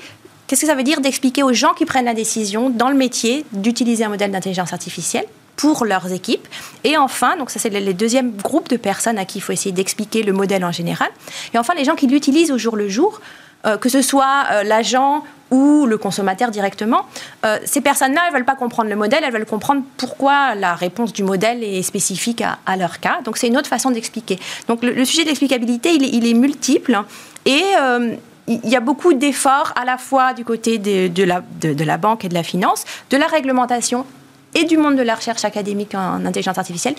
[0.46, 3.44] qu'est-ce que ça veut dire d'expliquer aux gens qui prennent la décision dans le métier
[3.52, 5.26] d'utiliser un modèle d'intelligence artificielle
[5.56, 6.46] pour leurs équipes.
[6.82, 9.72] Et enfin, donc ça c'est le deuxième groupe de personnes à qui il faut essayer
[9.72, 11.08] d'expliquer le modèle en général.
[11.54, 13.20] Et enfin, les gens qui l'utilisent au jour le jour,
[13.66, 17.06] euh, que ce soit euh, l'agent ou le consommateur directement,
[17.44, 20.74] euh, ces personnes-là, elles ne veulent pas comprendre le modèle, elles veulent comprendre pourquoi la
[20.74, 23.20] réponse du modèle est spécifique à, leur cas.
[23.24, 24.38] Donc c'est une autre façon d'expliquer.
[24.68, 26.98] Donc le, sujet d'explicabilité, il, il, est multiple
[27.46, 27.62] et
[28.46, 31.24] il y a beaucoup d'efforts à la fois du côté de, de,
[31.84, 34.04] la, banque et de la finance, de la réglementation
[34.54, 36.94] et du monde de la recherche académique en intelligence artificielle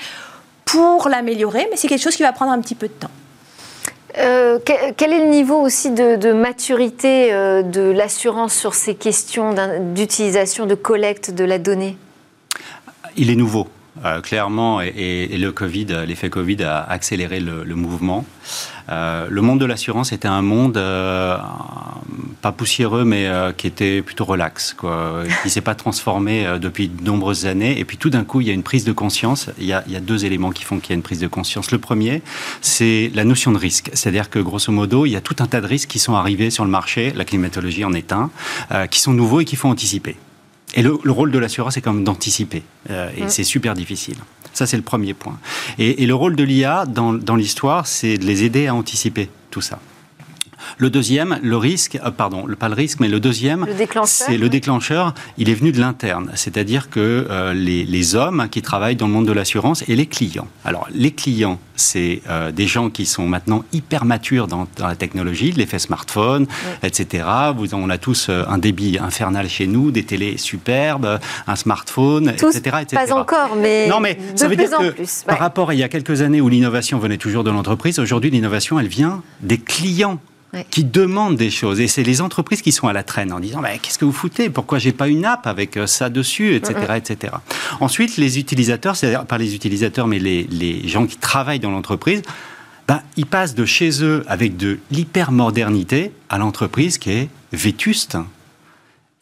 [0.65, 3.11] pour l'améliorer, mais c'est quelque chose qui va prendre un petit peu de temps.
[4.17, 9.53] Euh, quel est le niveau aussi de, maturité euh, de l'assurance sur ces questions
[9.93, 11.97] d'utilisation, de collecte de la donnée?
[13.17, 13.67] Il est nouveau.
[14.03, 18.25] Euh, clairement, et, le Covid, l'effet Covid a accéléré le, mouvement.
[18.89, 21.37] Euh, le monde de l'assurance était un monde euh,
[22.41, 27.45] pas poussiéreux, mais qui était plutôt relax, quoi, qui s'est pas transformé depuis de nombreuses
[27.45, 27.79] années.
[27.79, 29.49] Et puis tout d'un coup, il y a une prise de conscience.
[29.59, 31.19] Il y a, il y a deux éléments qui font qu'il y a une prise
[31.19, 31.71] de conscience.
[31.71, 32.21] Le premier,
[32.61, 35.61] c'est la notion de risque, c'est-à-dire que grosso modo, il y a tout un tas
[35.61, 37.11] de risques qui sont arrivés sur le marché.
[37.15, 38.29] La climatologie en est un,
[38.89, 40.15] qui sont nouveaux et qui faut anticiper.
[40.75, 42.63] Et le, rôle de l'assureur, c'est quand même d'anticiper.
[42.89, 43.29] Euh, et mm.
[43.29, 44.17] c'est super difficile.
[44.55, 45.37] Ça, c'est le premier point.
[45.77, 49.61] Et, le rôle de l'IA dans, dans l'histoire, c'est de les aider à anticiper tout
[49.61, 49.79] ça.
[50.77, 53.65] Le deuxième, le risque, euh, pardon, pas le risque, mais le deuxième,
[54.05, 55.13] c'est le déclencheur.
[55.37, 59.27] Il est venu de l'interne, c'est-à-dire que euh, les, hommes qui travaillent dans le monde
[59.27, 60.47] de l'assurance et les clients.
[60.63, 65.51] Alors, les clients, c'est euh, des gens qui sont maintenant hyper matures dans, la technologie,
[65.51, 66.45] l'effet smartphone,
[66.83, 67.23] etc.
[67.55, 72.85] Vous, on a tous un débit infernal chez nous, des télés superbes, un smartphone, etc.,
[72.91, 75.89] Pas encore, mais non, mais ça veut dire que par rapport à il y a
[75.89, 80.19] quelques années où l'innovation venait toujours de l'entreprise, aujourd'hui l'innovation, elle vient des clients
[80.69, 81.79] qui demandent des choses.
[81.79, 84.11] Et c'est les entreprises qui sont à la traîne en disant bah, Qu'est-ce que vous
[84.11, 84.49] foutez?
[84.49, 86.55] Pourquoi j'ai pas une app avec euh, ça dessus?
[86.55, 87.33] Etc., etc.
[87.79, 92.21] Ensuite, les utilisateurs, c'est-à-dire pas les utilisateurs, mais les, les gens qui travaillent dans l'entreprise,
[92.87, 98.17] bah, ils passent de chez eux avec de l'hypermodernité à l'entreprise qui est vétuste.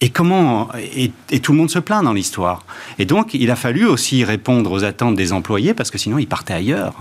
[0.02, 2.66] Et comment et, et, tout le monde se plaint dans l'histoire.
[3.00, 6.28] Et donc, il a fallu aussi répondre aux attentes des employés parce que sinon, ils
[6.28, 6.94] partaient ailleurs.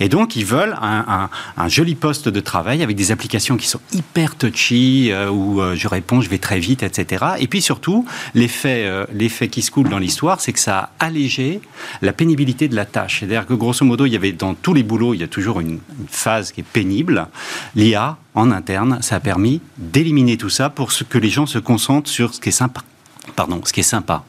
[0.00, 1.28] Et donc, ils veulent un,
[1.68, 5.88] joli poste de travail avec des applications qui sont hyper touchy, euh, où euh, je
[5.88, 7.24] réponds, je vais très vite, etc.
[7.38, 10.90] Et puis surtout, l'effet, euh, l'effet qui se coule dans l'histoire, c'est que ça a
[10.98, 11.60] allégé
[12.02, 13.20] la pénibilité de la tâche.
[13.20, 15.60] C'est-à-dire que grosso modo, il y avait dans tous les boulots, il y a toujours
[15.60, 15.78] une,
[16.08, 17.26] phase qui est pénible.
[17.74, 22.10] L'IA, en interne, ça a permis d'éliminer tout ça pour que les gens se concentrent
[22.10, 22.82] sur ce qui est sympa.
[23.36, 24.24] Pardon, ce qui est sympa.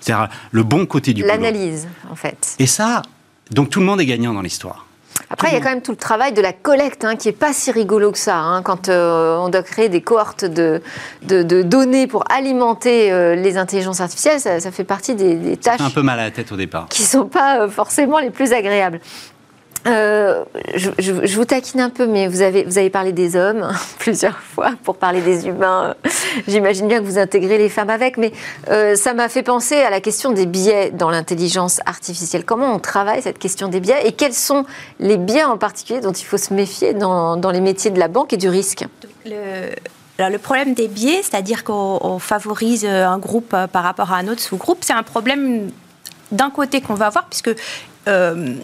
[0.00, 1.34] C'est-à-dire le bon côté du boulot.
[1.34, 2.56] L'analyse, en fait.
[2.58, 3.02] Et ça,
[3.50, 4.86] donc tout le monde est gagnant dans l'histoire.
[5.30, 7.32] Après, il y a quand même tout le travail de la collecte hein, qui n'est
[7.32, 8.36] pas si rigolo que ça.
[8.36, 10.82] Hein, quand euh, on doit créer des cohortes de,
[11.22, 15.80] de, données pour alimenter euh, les intelligences artificielles, ça, fait partie des, tâches.
[15.80, 16.88] un peu mal à la tête au départ.
[16.88, 19.00] Qui ne sont pas euh, forcément les plus agréables.
[19.86, 20.44] Euh,
[20.74, 25.20] je, vous taquine un peu, mais vous avez, parlé des hommes plusieurs fois pour parler
[25.20, 25.94] des humains.
[26.48, 28.32] J'imagine bien que vous intégrez les femmes avec, mais
[28.70, 32.44] euh, ça m'a fait penser à la question des biais dans l'intelligence artificielle.
[32.44, 34.64] Comment on travaille cette question des biais et quels sont
[35.00, 38.32] les biais en particulier dont il faut se méfier dans, les métiers de la banque
[38.32, 38.86] et du risque?
[39.26, 39.70] Le...
[40.18, 44.40] Alors le problème des biais, c'est-à-dire qu'on favorise un groupe par rapport à un autre
[44.40, 45.70] sous-groupe, c'est un problème
[46.30, 47.50] d'un côté qu'on va avoir, puisque
[48.08, 48.54] euh,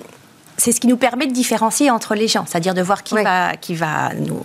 [0.60, 3.56] c'est ce qui nous permet de différencier entre les gens, c'est-à-dire de voir qui va,
[3.56, 4.42] qui va nous.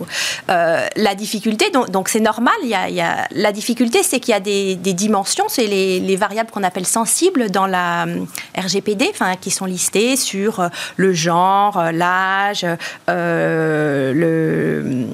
[0.48, 2.54] Euh, la difficulté, donc c'est normal.
[2.62, 6.62] Il y, a, la difficulté, c'est qu'il y a des, dimensions, c'est les, variables qu'on
[6.62, 8.24] appelle sensibles dans la euh,
[8.56, 12.66] RGPD, enfin qui sont listées sur euh, le genre, l'âge,
[13.08, 15.06] le.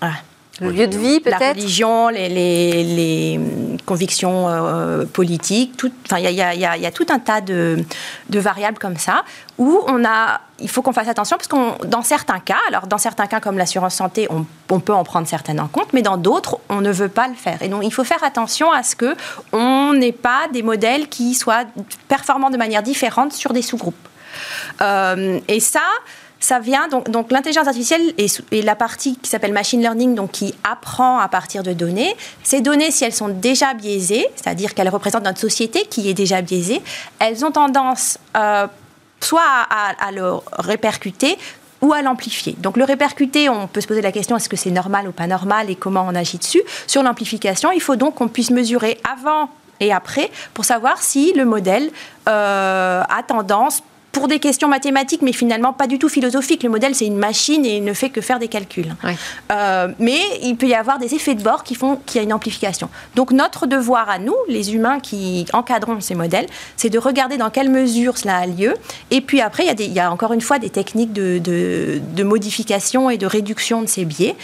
[0.00, 0.10] Ah,
[0.62, 3.40] le lieu de vie, peut-être La religion, les, les,
[3.84, 5.82] convictions euh, politiques.
[6.12, 7.84] Il y, y, y, a tout un tas de,
[8.30, 9.24] de, variables comme ça
[9.58, 12.98] où on a, il faut qu'on fasse attention parce que dans certains cas, alors dans
[12.98, 16.16] certains cas comme l'assurance santé, on, on, peut en prendre certaines en compte, mais dans
[16.16, 17.62] d'autres, on ne veut pas le faire.
[17.62, 19.16] Et donc, il faut faire attention à ce que
[19.52, 21.64] on n'ait pas des modèles qui soient
[22.08, 24.08] performants de manière différente sur des sous-groupes.
[24.80, 25.80] Euh, et ça,
[26.42, 31.18] ça vient donc, l'intelligence artificielle et, la partie qui s'appelle machine learning, donc qui apprend
[31.18, 32.14] à partir de données.
[32.42, 36.42] Ces données, si elles sont déjà biaisées, c'est-à-dire qu'elles représentent notre société qui est déjà
[36.42, 36.82] biaisée,
[37.20, 38.66] elles ont tendance euh,
[39.20, 41.38] soit à, le répercuter,
[41.80, 42.54] ou à l'amplifier.
[42.58, 45.26] Donc le répercuter, on peut se poser la question est-ce que c'est normal ou pas
[45.26, 46.62] normal et comment on agit dessus.
[46.86, 49.48] Sur l'amplification, il faut donc qu'on puisse mesurer avant
[49.80, 51.90] et après pour savoir si le modèle
[52.28, 56.62] euh, a tendance pour des questions mathématiques, mais finalement pas du tout philosophiques.
[56.62, 58.94] Le modèle, c'est une machine et il ne fait que faire des calculs.
[59.50, 62.22] Euh, mais il peut y avoir des effets de bord qui font qu'il y a
[62.22, 62.88] une amplification.
[63.14, 66.46] Donc notre devoir à nous, les humains qui encadrons ces modèles,
[66.76, 68.74] c'est de regarder dans quelle mesure cela a lieu.
[69.10, 71.38] Et puis après, il y a, il y a encore une fois des techniques de,
[71.38, 74.36] de, de modification et de réduction de ces biais.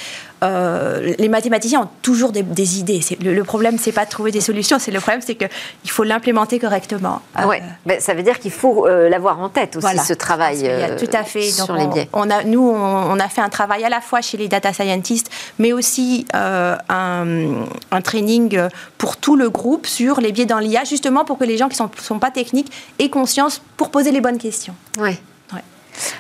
[0.43, 3.01] Euh, les mathématiciens ont toujours des, idées.
[3.23, 6.05] Le, le, problème, c'est pas de trouver des solutions, c'est le problème, c'est qu'il faut
[6.05, 7.23] l'implémenter correctement.
[7.45, 7.63] Ouais.
[7.87, 10.71] Ben, ça veut dire qu'il faut euh, l'avoir en tête aussi ce travail.
[10.99, 11.43] tout à fait.
[11.43, 12.09] sur les biais.
[12.13, 15.31] On, a, nous, on, a fait un travail à la fois chez les data scientists,
[15.59, 18.61] mais aussi euh, un, un, training
[18.97, 21.75] pour tout le groupe sur les biais dans l'IA, justement pour que les gens qui
[21.75, 24.75] ne sont, sont, pas techniques aient conscience pour poser les bonnes questions.
[24.99, 25.19] Oui.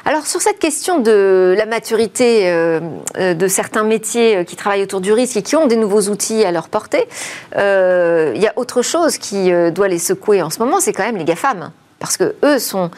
[0.08, 2.80] Alors sur cette question de la maturité euh,
[3.18, 6.08] euh, de certains métiers euh, qui travaillent autour du risque et qui ont des nouveaux
[6.08, 7.06] outils à leur portée,
[7.54, 11.18] il y a autre chose qui doit les secouer en ce moment, c'est quand même
[11.18, 11.72] les GAFAM.
[11.98, 12.90] Parce que eux sont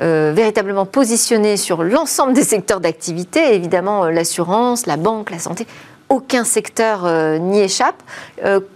[0.00, 5.64] véritablement positionnés sur l'ensemble des secteurs d'activité, évidemment l'assurance, la banque, la santé.
[6.08, 7.06] Aucun secteur
[7.38, 8.02] n'y échappe.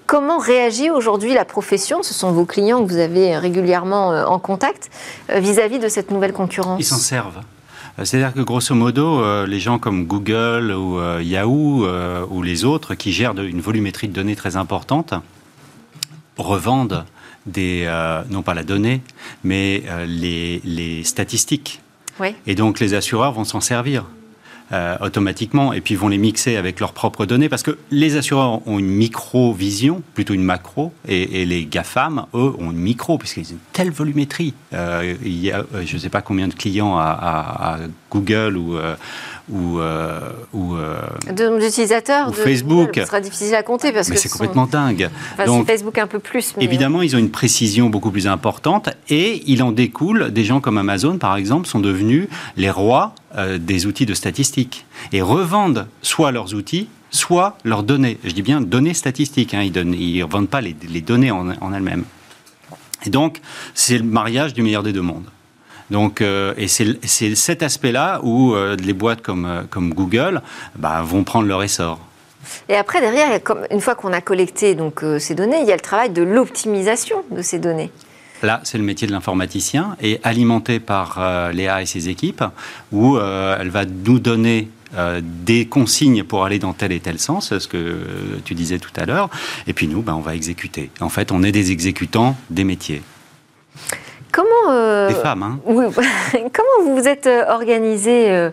[0.07, 2.05] comment réagit aujourd'hui la profession?
[2.05, 4.91] Ce sont vos clients que vous avez régulièrement en contact
[5.29, 6.79] vis à -vis de cette nouvelle concurrence?
[6.79, 7.41] Ils s'en servent.
[7.99, 11.87] Euh, c'est-à-dire que grosso modo, euh, les gens comme Google ou euh, Yahoo
[12.31, 15.15] ou les autres qui gèrent une volumétrie de données très importante
[16.39, 17.05] revendent
[17.47, 17.87] des,
[18.31, 19.03] non pas la donnée,
[19.45, 21.81] mais les, statistiques.
[22.47, 24.07] Et donc les assureurs vont s'en servir.
[24.73, 28.67] Euh, automatiquement et puis vont les mixer avec leurs propres données parce que les assureurs
[28.67, 33.51] ont une micro-vision, plutôt une macro, et, les GAFAM, eux, ont une micro puisqu'ils ont
[33.51, 34.55] une telle volumétrie.
[34.73, 37.81] Euh, il y a, euh, je ne sais pas combien de clients à,
[38.11, 38.79] Google ou
[39.51, 40.21] ou, euh,
[40.53, 40.77] ou
[41.35, 42.93] d'utilisateurs Facebook.
[42.95, 45.11] Ce sera difficile à compter parce mais que c'est complètement dingue.
[45.47, 46.55] Donc Facebook un peu plus.
[46.61, 50.79] évidemment, ils ont une précision beaucoup plus importante et il en découle des gens comme
[50.79, 56.33] Amazon, par exemple, sont devenus les rois euh, des outils de statistiques et revendent soit
[56.33, 58.19] leurs outils, soit leurs données.
[58.25, 59.55] Je dis bien données statistiques.
[59.55, 59.63] Hein.
[59.63, 62.05] Ils ne revendent pas les, données en, en elles-mêmes.
[63.05, 63.41] Et donc,
[63.75, 65.27] c'est le mariage du meilleur des deux mondes.
[65.91, 70.43] Donc, euh, et c'est cet aspect-là où euh, les boîtes comme, comme Google
[70.77, 71.99] bah, vont prendre leur essor.
[72.69, 73.39] Et après, derrière,
[73.71, 77.23] une fois qu'on a collecté donc, ces données, il y a le travail de l'optimisation
[77.31, 77.91] de ces données.
[78.43, 82.43] Là, c'est le métier de l'informaticien et alimenté par euh, Léa et ses équipes,
[82.91, 87.21] où euh, elle va nous donner euh, des consignes pour aller dans tel et tel
[87.21, 89.31] sens, ce que tu disais tout à l'heure,
[89.69, 90.91] et puis nous, ben, on va exécuter.
[91.01, 93.03] En fait, on est des exécutants des métiers.
[94.33, 95.59] Comment des femmes, hein.
[95.67, 98.51] Comment vous vous êtes organisé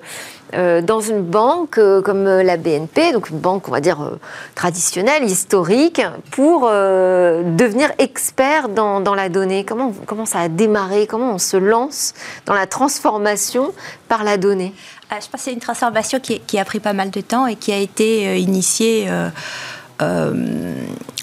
[0.56, 4.18] euh, dans une banque euh, comme euh, la BNP, donc une banque, on va dire,
[4.56, 9.64] traditionnelle, historique, pour devenir expert dans, dans, la donnée?
[9.64, 11.06] Comment, comment ça a démarré?
[11.06, 12.14] Comment on se lance
[12.48, 13.72] dans la transformation
[14.08, 14.74] par la donnée?
[15.12, 17.56] Je pense que c'est une transformation qui, qui, a pris pas mal de temps et
[17.56, 19.08] qui a été initiée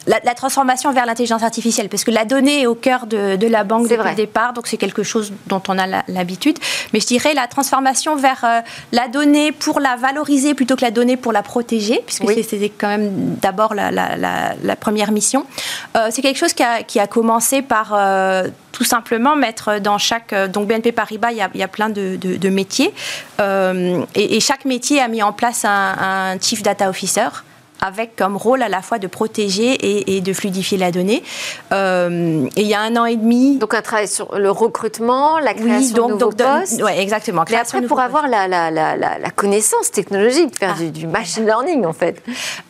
[0.07, 3.89] la, transformation vers l'intelligence artificielle, parce que la donnée est au cœur de, la banque
[3.89, 6.59] depuis le départ, donc c'est quelque chose dont on a l'habitude.
[6.93, 8.61] Mais je dirais la transformation vers euh,
[8.93, 12.89] la donnée pour la valoriser plutôt que la donnée pour la protéger, puisque c'était quand
[12.89, 15.47] même d'abord la, première mission.
[15.97, 19.99] Euh, c'est quelque chose qui a, qui a commencé par euh, tout simplement mettre dans
[19.99, 20.35] chaque...
[20.51, 22.93] Donc BNP Paribas, il y a, il y a plein de, de, métiers,
[23.41, 27.29] et, chaque métier a mis en place un, un Chief Data Officer
[27.81, 31.23] avec comme rôle à la fois de protéger et, de fluidifier la donnée.
[31.73, 33.59] Euh, et il y a un an et demi...
[33.59, 36.81] Donc un travail sur le recrutement, la création de nouveaux postes.
[36.83, 37.45] Oui, exactement.
[37.51, 40.85] Mais après, pour avoir la, la, la, la, connaissance technologique, faire ah.
[40.85, 42.23] du, machine learning en fait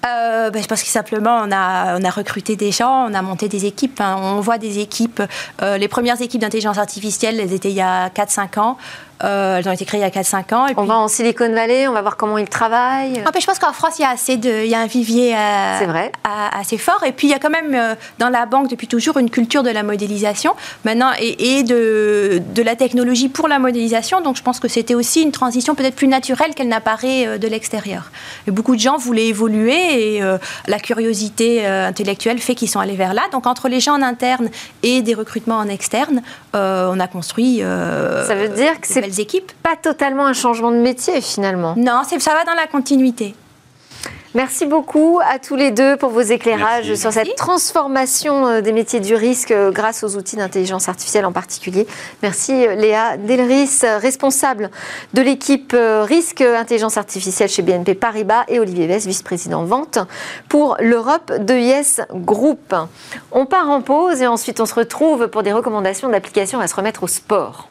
[0.07, 3.23] euh, ben, Je pense que simplement, on a, on a recruté des gens, on a
[3.23, 4.01] monté des équipes.
[4.01, 4.16] Hein.
[4.21, 5.23] On voit des équipes,
[5.62, 8.77] euh, les premières équipes d'intelligence artificielle, elles étaient il y a 4-5 ans.
[9.25, 10.67] Euh, elles ont été créées il y a 4-5 ans.
[10.67, 13.23] Et on va en Silicon Valley, on va voir comment ils travaillent.
[13.25, 15.35] Ah, je pense qu'en France, il y a assez de, il y a un vivier
[15.35, 16.13] euh, vrai.
[16.25, 17.03] assez fort.
[17.05, 19.63] Et puis, il y a quand même euh, dans la banque depuis toujours une culture
[19.63, 24.21] de la modélisation maintenant et, de, de, la technologie pour la modélisation.
[24.21, 28.11] Donc, je pense que c'était aussi une transition peut-être plus naturelle qu'elle n'apparaît de l'extérieur.
[28.47, 30.23] Et beaucoup de gens voulaient évoluer et
[30.67, 33.23] la curiosité intellectuelle fait qu'ils sont allés vers là.
[33.33, 34.49] Donc, entre les gens en interne
[34.83, 36.23] et des recrutements en externe,
[36.55, 37.61] on a construit.
[37.61, 39.53] Ça veut dire que c'est équipes.
[39.62, 41.75] Pas totalement un changement de métier finalement.
[41.77, 43.35] Non, ça va dans la continuité.
[44.37, 49.01] Merci beaucoup à tous les deux pour vos éclairages sur cette transformation euh, des métiers
[49.01, 51.87] du risque euh, grâce aux outils d'intelligence artificielle en particulier.
[52.23, 54.71] Merci euh, Léa Delris, responsable
[55.14, 60.01] de l'équipe risque intelligence artificielle chez BNP Paribas et Olivier Vess, vice-président vente
[60.51, 62.75] pour l'Europe de Yes Group.
[63.33, 66.75] On part en pause et ensuite on se retrouve pour des recommandations d'applications à se
[66.75, 67.71] remettre au sport.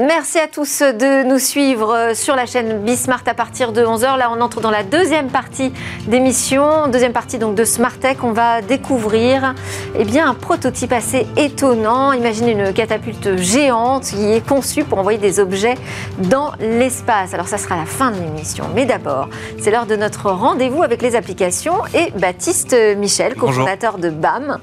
[0.00, 4.16] Merci à tous de nous suivre sur la chaîne Bismart à partir de 11h.
[4.16, 5.74] Là, on entre dans la deuxième partie
[6.06, 7.64] d'émission, deuxième partie donc de
[8.00, 8.16] Tech.
[8.22, 9.54] On va découvrir
[9.98, 12.14] eh bien, un prototype assez étonnant.
[12.14, 15.74] Imaginez une catapulte géante qui est conçue pour envoyer des objets
[16.16, 17.34] dans l'espace.
[17.34, 18.64] Alors, ça sera la fin de l'émission.
[18.74, 24.08] Mais d'abord, c'est l'heure de notre rendez-vous avec les applications et Baptiste Michel, cofondateur de
[24.08, 24.60] BAM.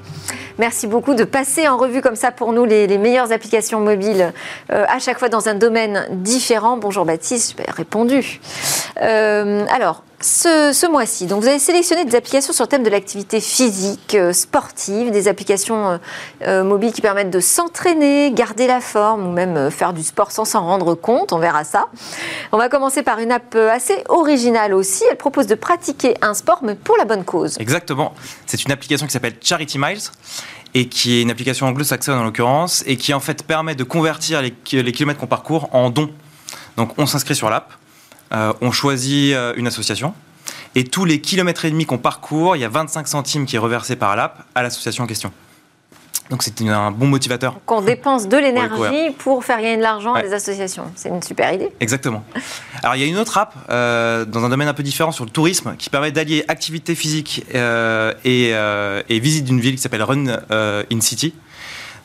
[0.58, 4.32] Merci beaucoup de passer en revue comme ça pour nous les, meilleures applications mobiles
[4.72, 6.76] euh, à chaque fois dans un domaine différent.
[6.76, 8.40] Bonjour Baptiste, répondu.
[9.00, 11.26] Euh, alors, ce, mois-ci.
[11.26, 15.28] Donc, vous avez sélectionné des applications sur le thème de l'activité physique, euh, sportive, des
[15.28, 16.00] applications
[16.46, 20.64] mobiles qui permettent de s'entraîner, garder la forme ou même faire du sport sans s'en
[20.64, 21.32] rendre compte.
[21.32, 21.86] On verra ça.
[22.52, 25.04] On va commencer par une app assez originale aussi.
[25.10, 27.56] Elle propose de pratiquer un sport, mais pour la bonne cause.
[27.58, 28.14] Exactement.
[28.46, 30.10] C'est une application qui s'appelle Charity Miles
[30.74, 34.42] et qui est une application anglo-saxonne en l'occurrence, et qui en fait permet de convertir
[34.42, 36.10] les, kilomètres qu'on parcourt en dons.
[36.76, 37.72] Donc on s'inscrit sur l'app,
[38.32, 40.14] euh, on choisit euh, une association,
[40.74, 43.58] et tous les kilomètres et demi qu'on parcourt, il y a 25 centimes qui est
[43.58, 45.32] reversé par l'app à l'association en question.
[46.30, 47.58] Donc c'est un bon motivateur.
[47.64, 50.84] Qu'on dépense de l'énergie pour, faire gagner de l'argent à des associations.
[50.94, 51.70] C'est une super idée.
[51.80, 52.22] Exactement.
[52.82, 55.24] Alors il y a une autre app euh, dans un domaine un peu différent sur
[55.24, 60.02] le tourisme qui permet d'allier activité physique euh, euh, et, visite d'une ville qui s'appelle
[60.02, 61.34] Run in City.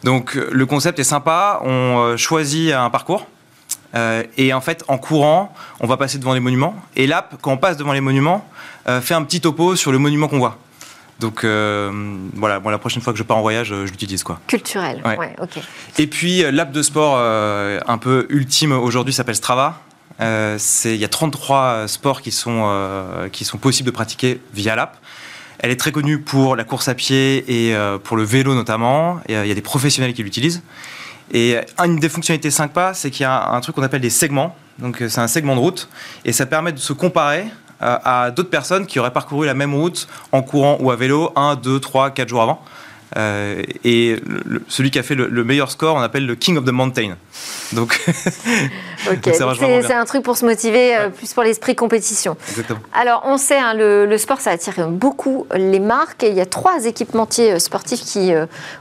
[0.03, 1.59] Donc le concept est sympa.
[1.63, 3.27] On choisit un parcours.
[3.93, 6.75] Et en fait, en courant, on va passer devant les monuments.
[6.95, 8.47] Et l'app, quand on passe devant les monuments,
[9.01, 10.57] fait un petit topo sur le monument qu'on voit.
[11.19, 11.89] Donc euh,
[12.33, 14.39] voilà, bon, la prochaine fois que je pars en voyage, euh, je l'utilise quoi.
[14.47, 15.33] Culturel, ouais.
[15.41, 15.61] ok.
[15.97, 19.79] Et puis euh, l'app de sport un peu ultime aujourd'hui s'appelle Strava.
[20.19, 24.97] il y a 33 sports qui sont, qui sont possibles de pratiquer via l'app.
[25.59, 29.21] Elle est très connue pour la course à pied et pour le vélo notamment.
[29.29, 30.61] Il y a des professionnels qui l'utilisent.
[31.31, 34.09] Et une des fonctionnalités 5 pas, c'est qu'il y a un truc qu'on appelle des
[34.09, 34.55] segments.
[34.79, 35.87] Donc c'est un segment de route
[36.25, 37.45] et ça permet de se comparer
[37.81, 41.31] euh, à d'autres personnes qui auraient parcouru la même route en courant ou à vélo
[41.35, 42.63] 1, 2, 3, 4 jours avant.
[43.17, 44.17] Euh, et
[44.67, 47.15] celui qui a fait le, meilleur score, on appelle le King of the Mountain.
[47.73, 47.99] Donc,
[49.23, 52.37] c'est un truc pour se motiver, euh, plus pour l'esprit compétition.
[52.49, 52.79] Exactement.
[52.93, 56.23] Alors, on sait, hein, le, sport, ça attire beaucoup les marques.
[56.23, 58.31] Et il y a trois équipementiers sportifs qui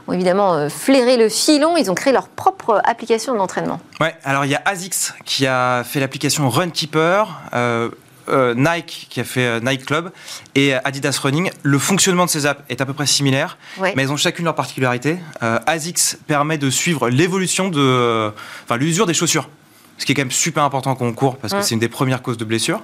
[0.07, 1.77] ont évidemment flairé le filon.
[1.77, 3.79] Ils ont créé leur propre application d'entraînement.
[3.99, 7.27] Ouais, alors il y a ASICS qui a fait l'application Runkeeper.
[7.53, 7.89] Euh,
[8.55, 10.11] Nike qui a fait euh, Nike Club
[10.55, 11.51] et Adidas Running.
[11.61, 14.55] Le fonctionnement de ces apps est à peu près similaire, mais elles ont chacune leur
[14.55, 15.17] particularité.
[15.41, 18.31] Euh, ASICS permet de suivre l'évolution de,
[18.63, 19.49] enfin l'usure des chaussures.
[19.97, 21.89] ce qui est quand même super important quand on court parce que c'est une des
[21.89, 22.81] premières causes de blessures.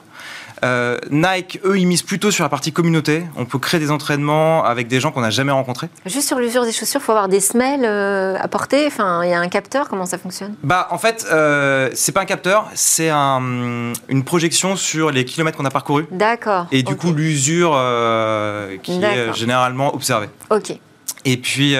[0.64, 3.24] Euh, Nike, eux, ils misent plutôt sur la partie communauté.
[3.36, 5.88] On peut créer des entraînements avec des gens qu'on n'a jamais rencontrés.
[6.06, 8.86] Juste sur l'usure des chaussures, il faut avoir des semelles euh, à porter.
[8.88, 9.88] Enfin, il y a un capteur.
[9.90, 10.56] Comment ça fonctionne?
[10.64, 15.58] Bah, en fait, euh, c'est pas un capteur, c'est un, une projection sur les kilomètres
[15.58, 16.08] qu'on a parcourus.
[16.12, 16.68] D'accord.
[16.72, 20.30] Et du coup, l'usure euh, qui est généralement observée.
[20.50, 20.78] Ok.
[21.26, 21.76] Et puis.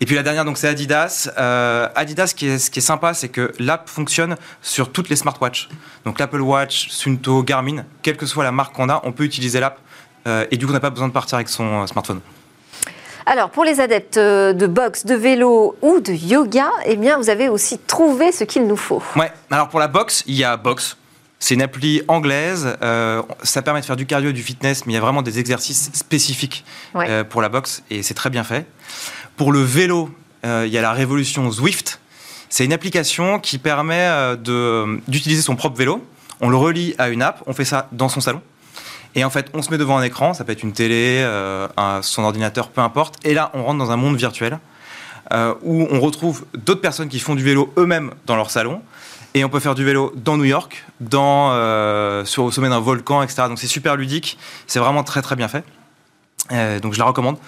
[0.00, 1.30] Et puis la dernière, donc c'est Adidas.
[1.38, 5.08] Euh, Adidas, ce qui est, ce qui est sympa, c'est que l'app fonctionne sur toutes
[5.08, 5.68] les smartwatches.
[6.04, 9.58] Donc l'Apple Watch, Sunto, Garmin, quelle que soit la marque qu'on a, on peut utiliser
[9.58, 9.78] l'app.
[10.26, 12.20] Euh, et du coup, on n'a pas besoin de partir avec son euh, smartphone.
[13.28, 17.48] Alors, pour les adeptes de boxe, de vélo ou de yoga, eh bien, vous avez
[17.48, 19.02] aussi trouvé ce qu'il nous faut.
[19.16, 19.32] Ouais.
[19.50, 20.96] Alors pour la boxe, il y a Box.
[21.40, 22.76] C'est une appli anglaise.
[22.82, 25.22] Euh, ça permet de faire du cardio et du fitness, mais il y a vraiment
[25.22, 27.06] des exercices spécifiques Ouais.
[27.10, 28.64] euh, pour la boxe et c'est très bien fait.
[29.36, 30.10] Pour le vélo,
[30.46, 32.00] euh, il y a la révolution Zwift.
[32.48, 36.02] C'est une application qui permet euh, d'utiliser son propre vélo.
[36.40, 37.42] On le relie à une app.
[37.46, 38.40] On fait ça dans son salon.
[39.14, 40.32] Et en fait, on se met devant un écran.
[40.32, 41.68] Ça peut être une télé, euh,
[42.00, 43.16] son ordinateur, peu importe.
[43.24, 44.58] Et là, on rentre dans un monde virtuel
[45.64, 48.80] où on retrouve d'autres personnes qui font du vélo eux-mêmes dans leur salon.
[49.34, 51.50] Et on peut faire du vélo dans New York, dans,
[52.24, 53.42] sur, au sommet d'un volcan, etc.
[53.48, 54.38] Donc c'est super ludique.
[54.68, 55.64] C'est vraiment très très bien fait.
[56.80, 57.38] Donc je la recommande.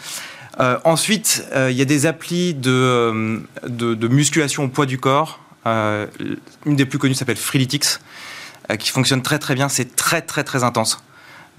[0.60, 4.86] Euh, ensuite, euh, il y a des applis de, euh, de, de musculation au poids
[4.86, 5.40] du corps.
[5.66, 6.06] Euh,
[6.66, 7.98] une des plus connues s'appelle Freeletics,
[8.70, 9.68] euh, qui fonctionne très très bien.
[9.68, 11.02] C'est très très très intense.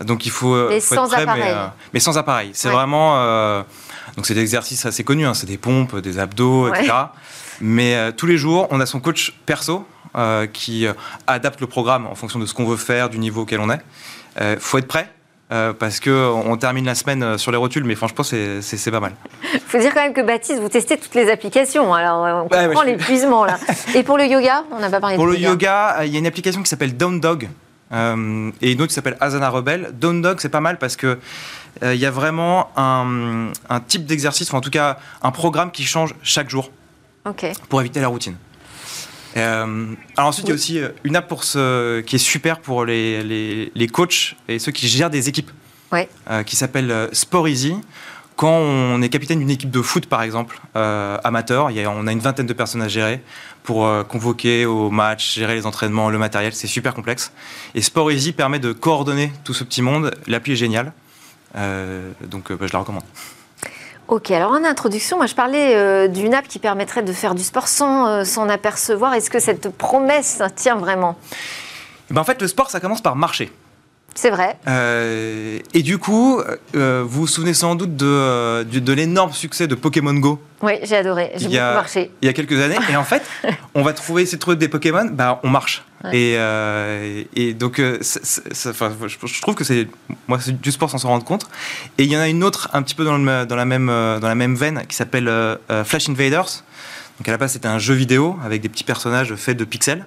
[0.03, 1.43] Donc il faut, Mais faut sans être prêt, appareil.
[1.53, 2.51] Mais, mais sans appareil.
[2.53, 2.73] C'est Ouais.
[2.73, 3.15] vraiment.
[3.17, 3.61] euh,
[4.15, 5.25] donc c'est des exercices assez connus.
[5.27, 5.33] hein.
[5.33, 6.79] C'est des pompes, des abdos, Ouais.
[6.79, 6.93] etc.
[7.61, 9.85] Mais euh, tous les jours, on a son coach perso
[10.17, 10.87] euh, qui
[11.27, 13.81] adapte le programme en fonction de ce qu'on veut faire, du niveau auquel on est.
[14.41, 15.11] Euh, faut être prêt.
[15.51, 18.99] Euh, parce que on termine la semaine euh, sur les rotules, mais franchement c'est- pas
[18.99, 19.13] mal.
[19.53, 21.93] Il faut dire quand même que Baptiste, vous testez toutes les applications.
[21.93, 23.57] Alors, euh, on comprend ouais, l'épuisement là.
[23.95, 26.15] Et pour le yoga, on n'a pas parlé Pour de le yoga, euh, il y
[26.15, 27.49] a une application qui s'appelle Down Dog
[27.91, 29.89] euh, et une autre qui s'appelle Asana Rebel.
[29.93, 31.17] Down Dog, c'est pas mal parce que
[31.83, 35.71] euh, il y a vraiment un, un type d'exercice, enfin en tout cas un programme
[35.71, 36.71] qui change chaque jour
[37.69, 38.35] pour éviter la routine.
[39.37, 42.59] Euh, alors ensuite, il y a aussi euh, une app pour ce, qui est super
[42.59, 45.51] pour les, les, les coachs et ceux qui gèrent des équipes,
[45.93, 47.75] euh, qui s'appelle Sport Easy.
[48.35, 51.91] Quand on est capitaine d'une équipe de foot, par exemple, euh, amateur, il y a,
[51.91, 53.21] on a une vingtaine de personnes à gérer
[53.63, 57.31] pour convoquer au match, gérer les entraînements, le matériel, c'est super complexe.
[57.75, 60.15] Et Sport Easy permet de coordonner tout ce petit monde.
[60.25, 60.93] L'appli est géniale,
[61.53, 63.03] donc bah, je la recommande.
[64.09, 67.43] Ok, alors en introduction, moi je parlais euh, d'une app qui permettrait de faire du
[67.43, 69.13] sport sans euh, s'en apercevoir.
[69.13, 71.15] Est-ce que cette promesse tient vraiment?
[72.09, 73.51] Et ben, en fait, le sport, ça commence par marcher.
[74.21, 74.57] C'est vrai.
[74.67, 76.41] Euh, et du coup,
[76.75, 80.73] euh, vous vous souvenez sans doute de, euh, de l'énorme succès de Pokémon Go Oui,
[80.83, 81.31] j'ai adoré.
[81.37, 82.11] J'ai beaucoup marché.
[82.21, 82.75] il y a quelques années.
[82.89, 83.23] Et en fait,
[83.75, 85.85] on va trouver, de trouver des Pokémon, bah, on marche.
[86.03, 86.09] Ouais.
[86.17, 89.87] Et, euh, et donc, je, je trouve que c'est
[90.27, 91.47] moi, c'est du sport sans s'en rendre compte.
[91.97, 93.87] Et il y en a une autre un petit peu dans, le- dans la, même,
[93.87, 95.31] dans la même veine qui s'appelle
[95.85, 96.63] Flash Invaders.
[97.19, 100.05] Donc à la base, c'était un jeu vidéo avec des petits personnages faits de pixels.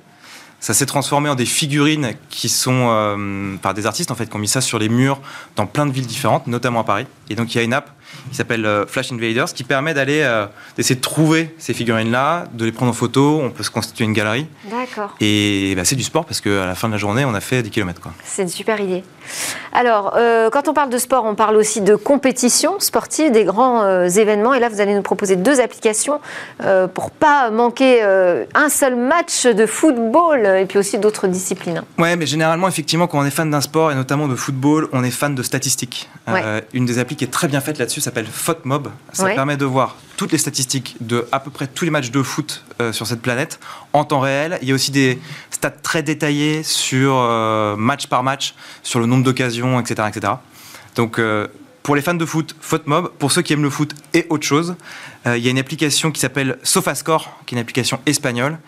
[0.63, 4.37] Ça s'est transformé en des figurines qui sont euh, par des artistes en fait qui
[4.37, 5.21] ont mis ça sur les murs
[5.57, 7.07] dans plein de villes différentes, notamment à Paris.
[7.29, 7.91] Et donc il y a une app
[8.31, 10.47] qui s'appelle euh, Flash Invaders qui permet d'aller euh,
[10.77, 13.41] d'essayer de trouver ces figurines-là, de les prendre en photo.
[13.43, 15.15] On peut se constituer une galerie D'accord.
[15.21, 17.63] et bah, c'est du sport parce qu'à la fin de la journée, on a fait
[17.63, 18.01] 10 km.
[18.25, 19.05] C'est une super idée.
[19.73, 23.83] Alors, euh, quand on parle de sport, on parle aussi de compétition sportive, des grands
[23.83, 24.55] euh, événements.
[24.55, 26.21] Et là, vous allez nous proposer deux applications
[26.95, 31.83] pour pas manquer un seul match de football et puis aussi d'autres disciplines.
[31.99, 35.05] Ouais, mais généralement, effectivement, quand on est fan d'un sport et notamment de football, on
[35.05, 36.09] est fan de statistiques.
[36.29, 38.91] Euh, une des applis qui est très bien faite là-dessus s'appelle FotMob.
[39.13, 39.35] Ça Ouais.
[39.35, 42.65] permet de voir toutes les statistiques de à peu près tous les matchs de foot
[42.81, 43.59] euh, sur cette planète
[43.93, 44.59] en temps réel.
[44.63, 45.19] Il y a aussi des
[45.51, 50.35] stats très détaillés sur euh, match par match, sur le nombre d'occasions, etc., etc.
[50.97, 51.49] Donc euh,
[51.83, 53.09] pour les fans de foot, FotMob.
[53.19, 54.77] Pour ceux qui aiment le foot et autre chose,
[55.27, 58.59] euh, il y a une application qui s'appelle SofaScore, qui est une application espagnole.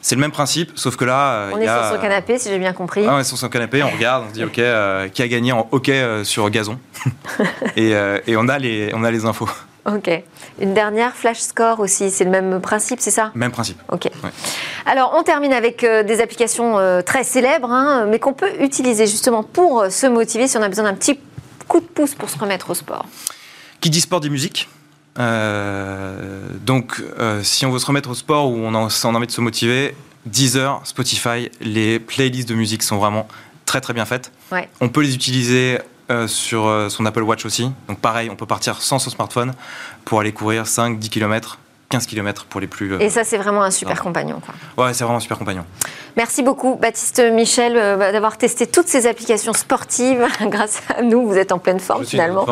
[0.00, 2.48] C'est le même principe, sauf que là, euh, On est a- sur son canapé, si
[2.48, 3.04] j'ai bien compris.
[3.08, 5.52] ah ouais, sur son canapé, on regarde, on se dit ok, euh, qui a gagné
[5.52, 6.78] en hockey euh, sur gazon
[7.76, 9.48] et, euh, et on a les on a les infos.
[9.84, 10.08] Ok.
[10.60, 13.32] Une dernière, Flash Score aussi, c'est le même principe, c'est ça?
[13.34, 13.80] Même principe.
[13.90, 14.04] Ok.
[14.22, 14.30] Ouais.
[14.86, 19.86] Alors, on termine avec des applications très célèbres, hein, mais qu'on peut utiliser justement pour
[19.90, 21.18] se motiver si on a besoin d'un petit
[21.72, 23.06] coup de pouce pour se remettre au sport.
[23.80, 24.68] Qui dit sport dit musique.
[25.18, 29.16] Euh, donc, euh, si on veut se remettre au sport ou on a, on a
[29.16, 29.94] envie de se motiver,
[30.26, 33.26] Deezer, Spotify, les playlists de musique sont vraiment
[33.64, 34.32] très très bien faites.
[34.50, 34.68] Ouais.
[34.82, 35.78] On peut les utiliser
[36.10, 37.70] euh, sur son Apple Watch aussi.
[37.88, 39.54] Donc pareil, on peut partir sans son smartphone
[40.04, 41.58] pour aller courir 5-10 km
[41.92, 42.98] 15 km pour les plus.
[43.00, 44.40] Et ça, c'est vraiment un super compagnon.
[44.40, 44.86] Quoi.
[44.86, 45.66] Ouais, c'est vraiment un super compagnon.
[46.16, 50.26] Merci beaucoup, Baptiste Michel, bah, d'avoir testé toutes ces applications sportives.
[50.46, 52.46] Grâce à nous, vous êtes en pleine forme finalement.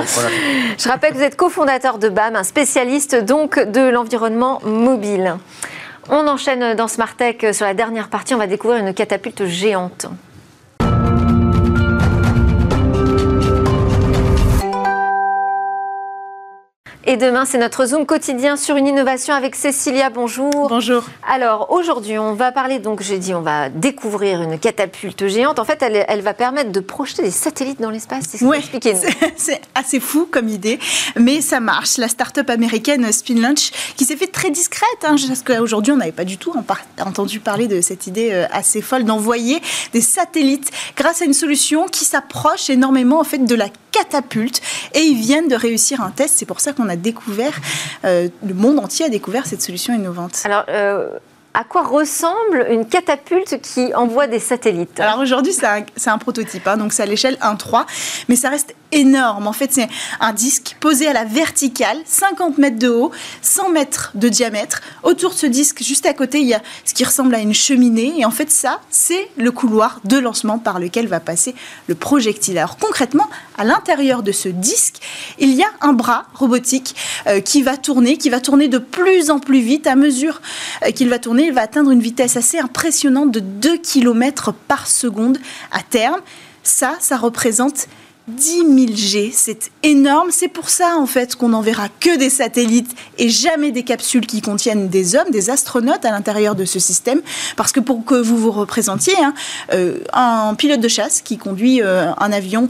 [0.78, 5.36] Je rappelle que vous êtes cofondateur de BAM, un spécialiste donc de l'environnement mobile.
[6.10, 8.34] On enchaîne dans Smart Tech sur la dernière partie.
[8.34, 10.06] On va découvrir une catapulte géante.
[17.10, 20.10] Et demain, c'est notre Zoom quotidien sur une innovation avec Cécilia.
[20.10, 20.68] Bonjour.
[20.68, 21.02] Bonjour.
[21.28, 25.58] Alors, aujourd'hui, on va parler, donc j'ai dit, on va découvrir une catapulte géante.
[25.58, 28.26] En fait, elle, va permettre de projeter des satellites dans l'espace.
[28.28, 28.44] C'est ce
[29.36, 30.78] C'est assez fou comme idée,
[31.16, 31.98] mais ça marche.
[31.98, 36.12] La start-up américaine Spin Launch, qui s'est fait très discrète, hein, parce qu'aujourd'hui, on n'avait
[36.12, 36.54] pas du tout
[37.04, 39.60] entendu parler de cette idée euh, assez folle d'envoyer
[39.92, 43.66] des satellites grâce à une solution qui s'approche énormément en fait de la
[44.00, 44.60] catapulte
[44.94, 46.34] et ils viennent de réussir un test.
[46.36, 47.54] C'est pour ça qu'on a découvert,
[48.04, 50.40] euh, le monde entier a découvert cette solution innovante.
[50.44, 51.18] Alors, euh,
[51.52, 55.00] à quoi ressemble une catapulte qui envoie des satellites?
[55.00, 57.84] Alors aujourd'hui, c'est un, prototype, hein, donc c'est à l'échelle 1-3,
[58.28, 59.46] mais ça reste énorme.
[59.46, 59.88] En fait, c'est
[60.20, 63.10] un disque posé à la verticale, 50 mètres de haut,
[63.42, 64.80] 100 mètres de diamètre.
[65.02, 67.54] Autour de ce disque, juste à côté, il y a ce qui ressemble à une
[67.54, 68.14] cheminée.
[68.18, 71.54] Et en fait, ça, c'est le couloir de lancement par lequel va passer
[71.86, 72.58] le projectile.
[72.58, 73.28] Alors concrètement,
[73.58, 74.96] à l'intérieur de ce disque,
[75.38, 79.30] il y a un bras robotique euh, qui va tourner, qui va tourner de plus
[79.30, 80.40] en plus vite à mesure
[80.84, 81.46] euh, qu'il va tourner.
[81.46, 85.38] Il va atteindre une vitesse assez impressionnante de 2 km par seconde
[85.70, 86.20] à terme.
[86.62, 87.86] Ça, ça représente
[88.28, 90.28] 10 000 G, c'est énorme.
[90.30, 94.40] C'est pour ça, en fait, qu'on n'enverra que des satellites et jamais des capsules qui
[94.40, 97.20] contiennent des hommes, des astronautes à l'intérieur de ce système.
[97.56, 99.34] Parce que pour que vous vous représentiez, hein,
[99.72, 102.68] euh, un pilote de chasse qui conduit euh, un avion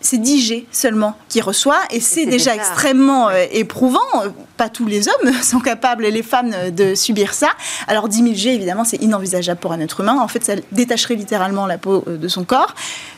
[0.00, 3.98] c'est 10 G seulement qui reçoit et c'est déjà, extrêmement euh, éprouvant.
[4.56, 7.50] Pas tous les hommes sont capables, les femmes, de subir ça.
[7.86, 10.18] Alors 10 000 G, évidemment, c'est inenvisageable pour un être humain.
[10.20, 12.74] En fait, ça détacherait littéralement la peau euh, de son corps.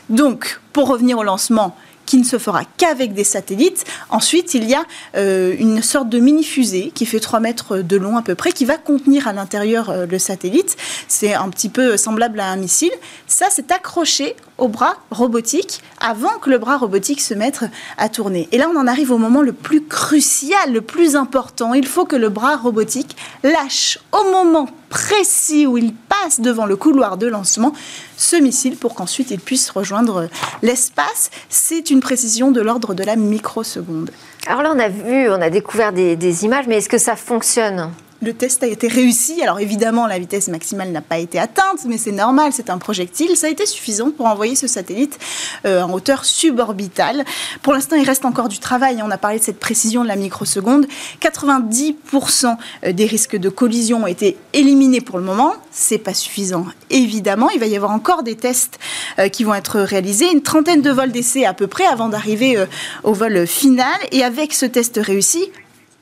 [0.09, 1.75] Donc, pour revenir au lancement,
[2.05, 3.85] qui ne se fera qu'avec des satellites.
[4.09, 4.83] Ensuite, il y a
[5.15, 8.65] euh, une sorte de mini-fusée qui fait 3 mètres de long à peu près, qui
[8.65, 10.75] va contenir à l'intérieur euh, le satellite.
[11.07, 12.91] C'est un petit peu semblable à un missile.
[13.27, 17.61] Ça, c'est accroché au bras robotique avant que le bras robotique se mette
[17.97, 18.47] à tourner.
[18.51, 21.73] Et là, on en arrive au moment le plus crucial, le plus important.
[21.73, 26.75] Il faut que le bras robotique lâche au moment précis où il passe devant le
[26.75, 27.73] couloir de lancement
[28.15, 30.29] ce missile pour qu'ensuite il puisse rejoindre
[30.61, 31.31] l'espace.
[31.49, 34.11] C'est une précision de l'ordre de la microseconde.
[34.45, 37.15] Alors là, on a vu, on a découvert des, des images, mais est-ce que ça
[37.15, 37.91] fonctionne?
[38.23, 39.41] Le test a été réussi.
[39.41, 43.35] Alors évidemment, la vitesse maximale n'a pas été atteinte, mais c'est normal, c'est un projectile.
[43.35, 45.19] Ça a été suffisant pour envoyer ce satellite
[45.65, 47.25] euh, en hauteur suborbitale.
[47.61, 49.01] Pour l'instant, il reste encore du travail.
[49.03, 50.87] On a parlé de cette précision de la microseconde.
[51.21, 52.55] 90%
[52.85, 55.53] euh, des risques de collision ont été éliminés pour le moment.
[55.71, 57.49] C'est pas suffisant, évidemment.
[57.49, 58.79] Il va y avoir encore des tests
[59.19, 62.63] euh, qui vont être réalisés, une trentaine de vols d'essai à peu près avant d'arriver
[63.03, 63.99] au vol final.
[64.11, 65.51] Et avec ce test réussi,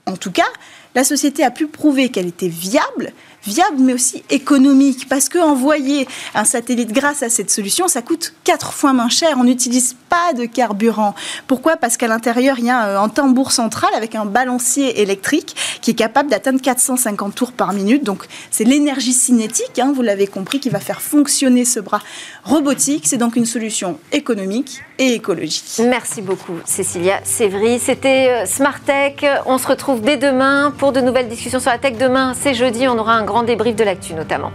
[0.05, 0.47] en tout cas,
[0.95, 3.13] la société a pu prouver qu'elle était viable,
[3.43, 8.33] viable mais aussi économique, parce que envoyer un satellite grâce à cette solution, ça coûte
[8.43, 9.37] quatre fois moins cher.
[9.37, 11.15] On n'utilise pas de carburant.
[11.47, 11.77] Pourquoi?
[11.77, 15.95] Parce qu'à l'intérieur, il y a un tambour central avec un balancier électrique qui est
[15.95, 18.03] capable d'atteindre 450 tours par minute.
[18.03, 22.01] Donc c'est l'énergie cinétique, hein, vous l'avez compris, qui va faire fonctionner ce bras
[22.43, 23.07] robotique.
[23.07, 25.81] C'est donc une solution économique et écologique.
[25.83, 27.79] Merci beaucoup, Cécilia Sévry.
[27.79, 29.15] C'était euh, Smart Tech.
[29.45, 31.97] On se retrouve dès demain pour de nouvelles discussions sur la tech.
[31.97, 34.51] Demain, c'est jeudi, on aura un grand débrief de l'actu notamment.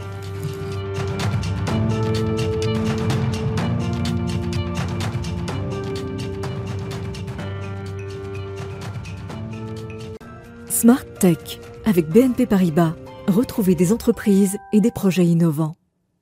[10.69, 12.93] Smart Tech avec BNP Paribas.
[13.29, 15.75] Retrouvez des entreprises et des projets innovants.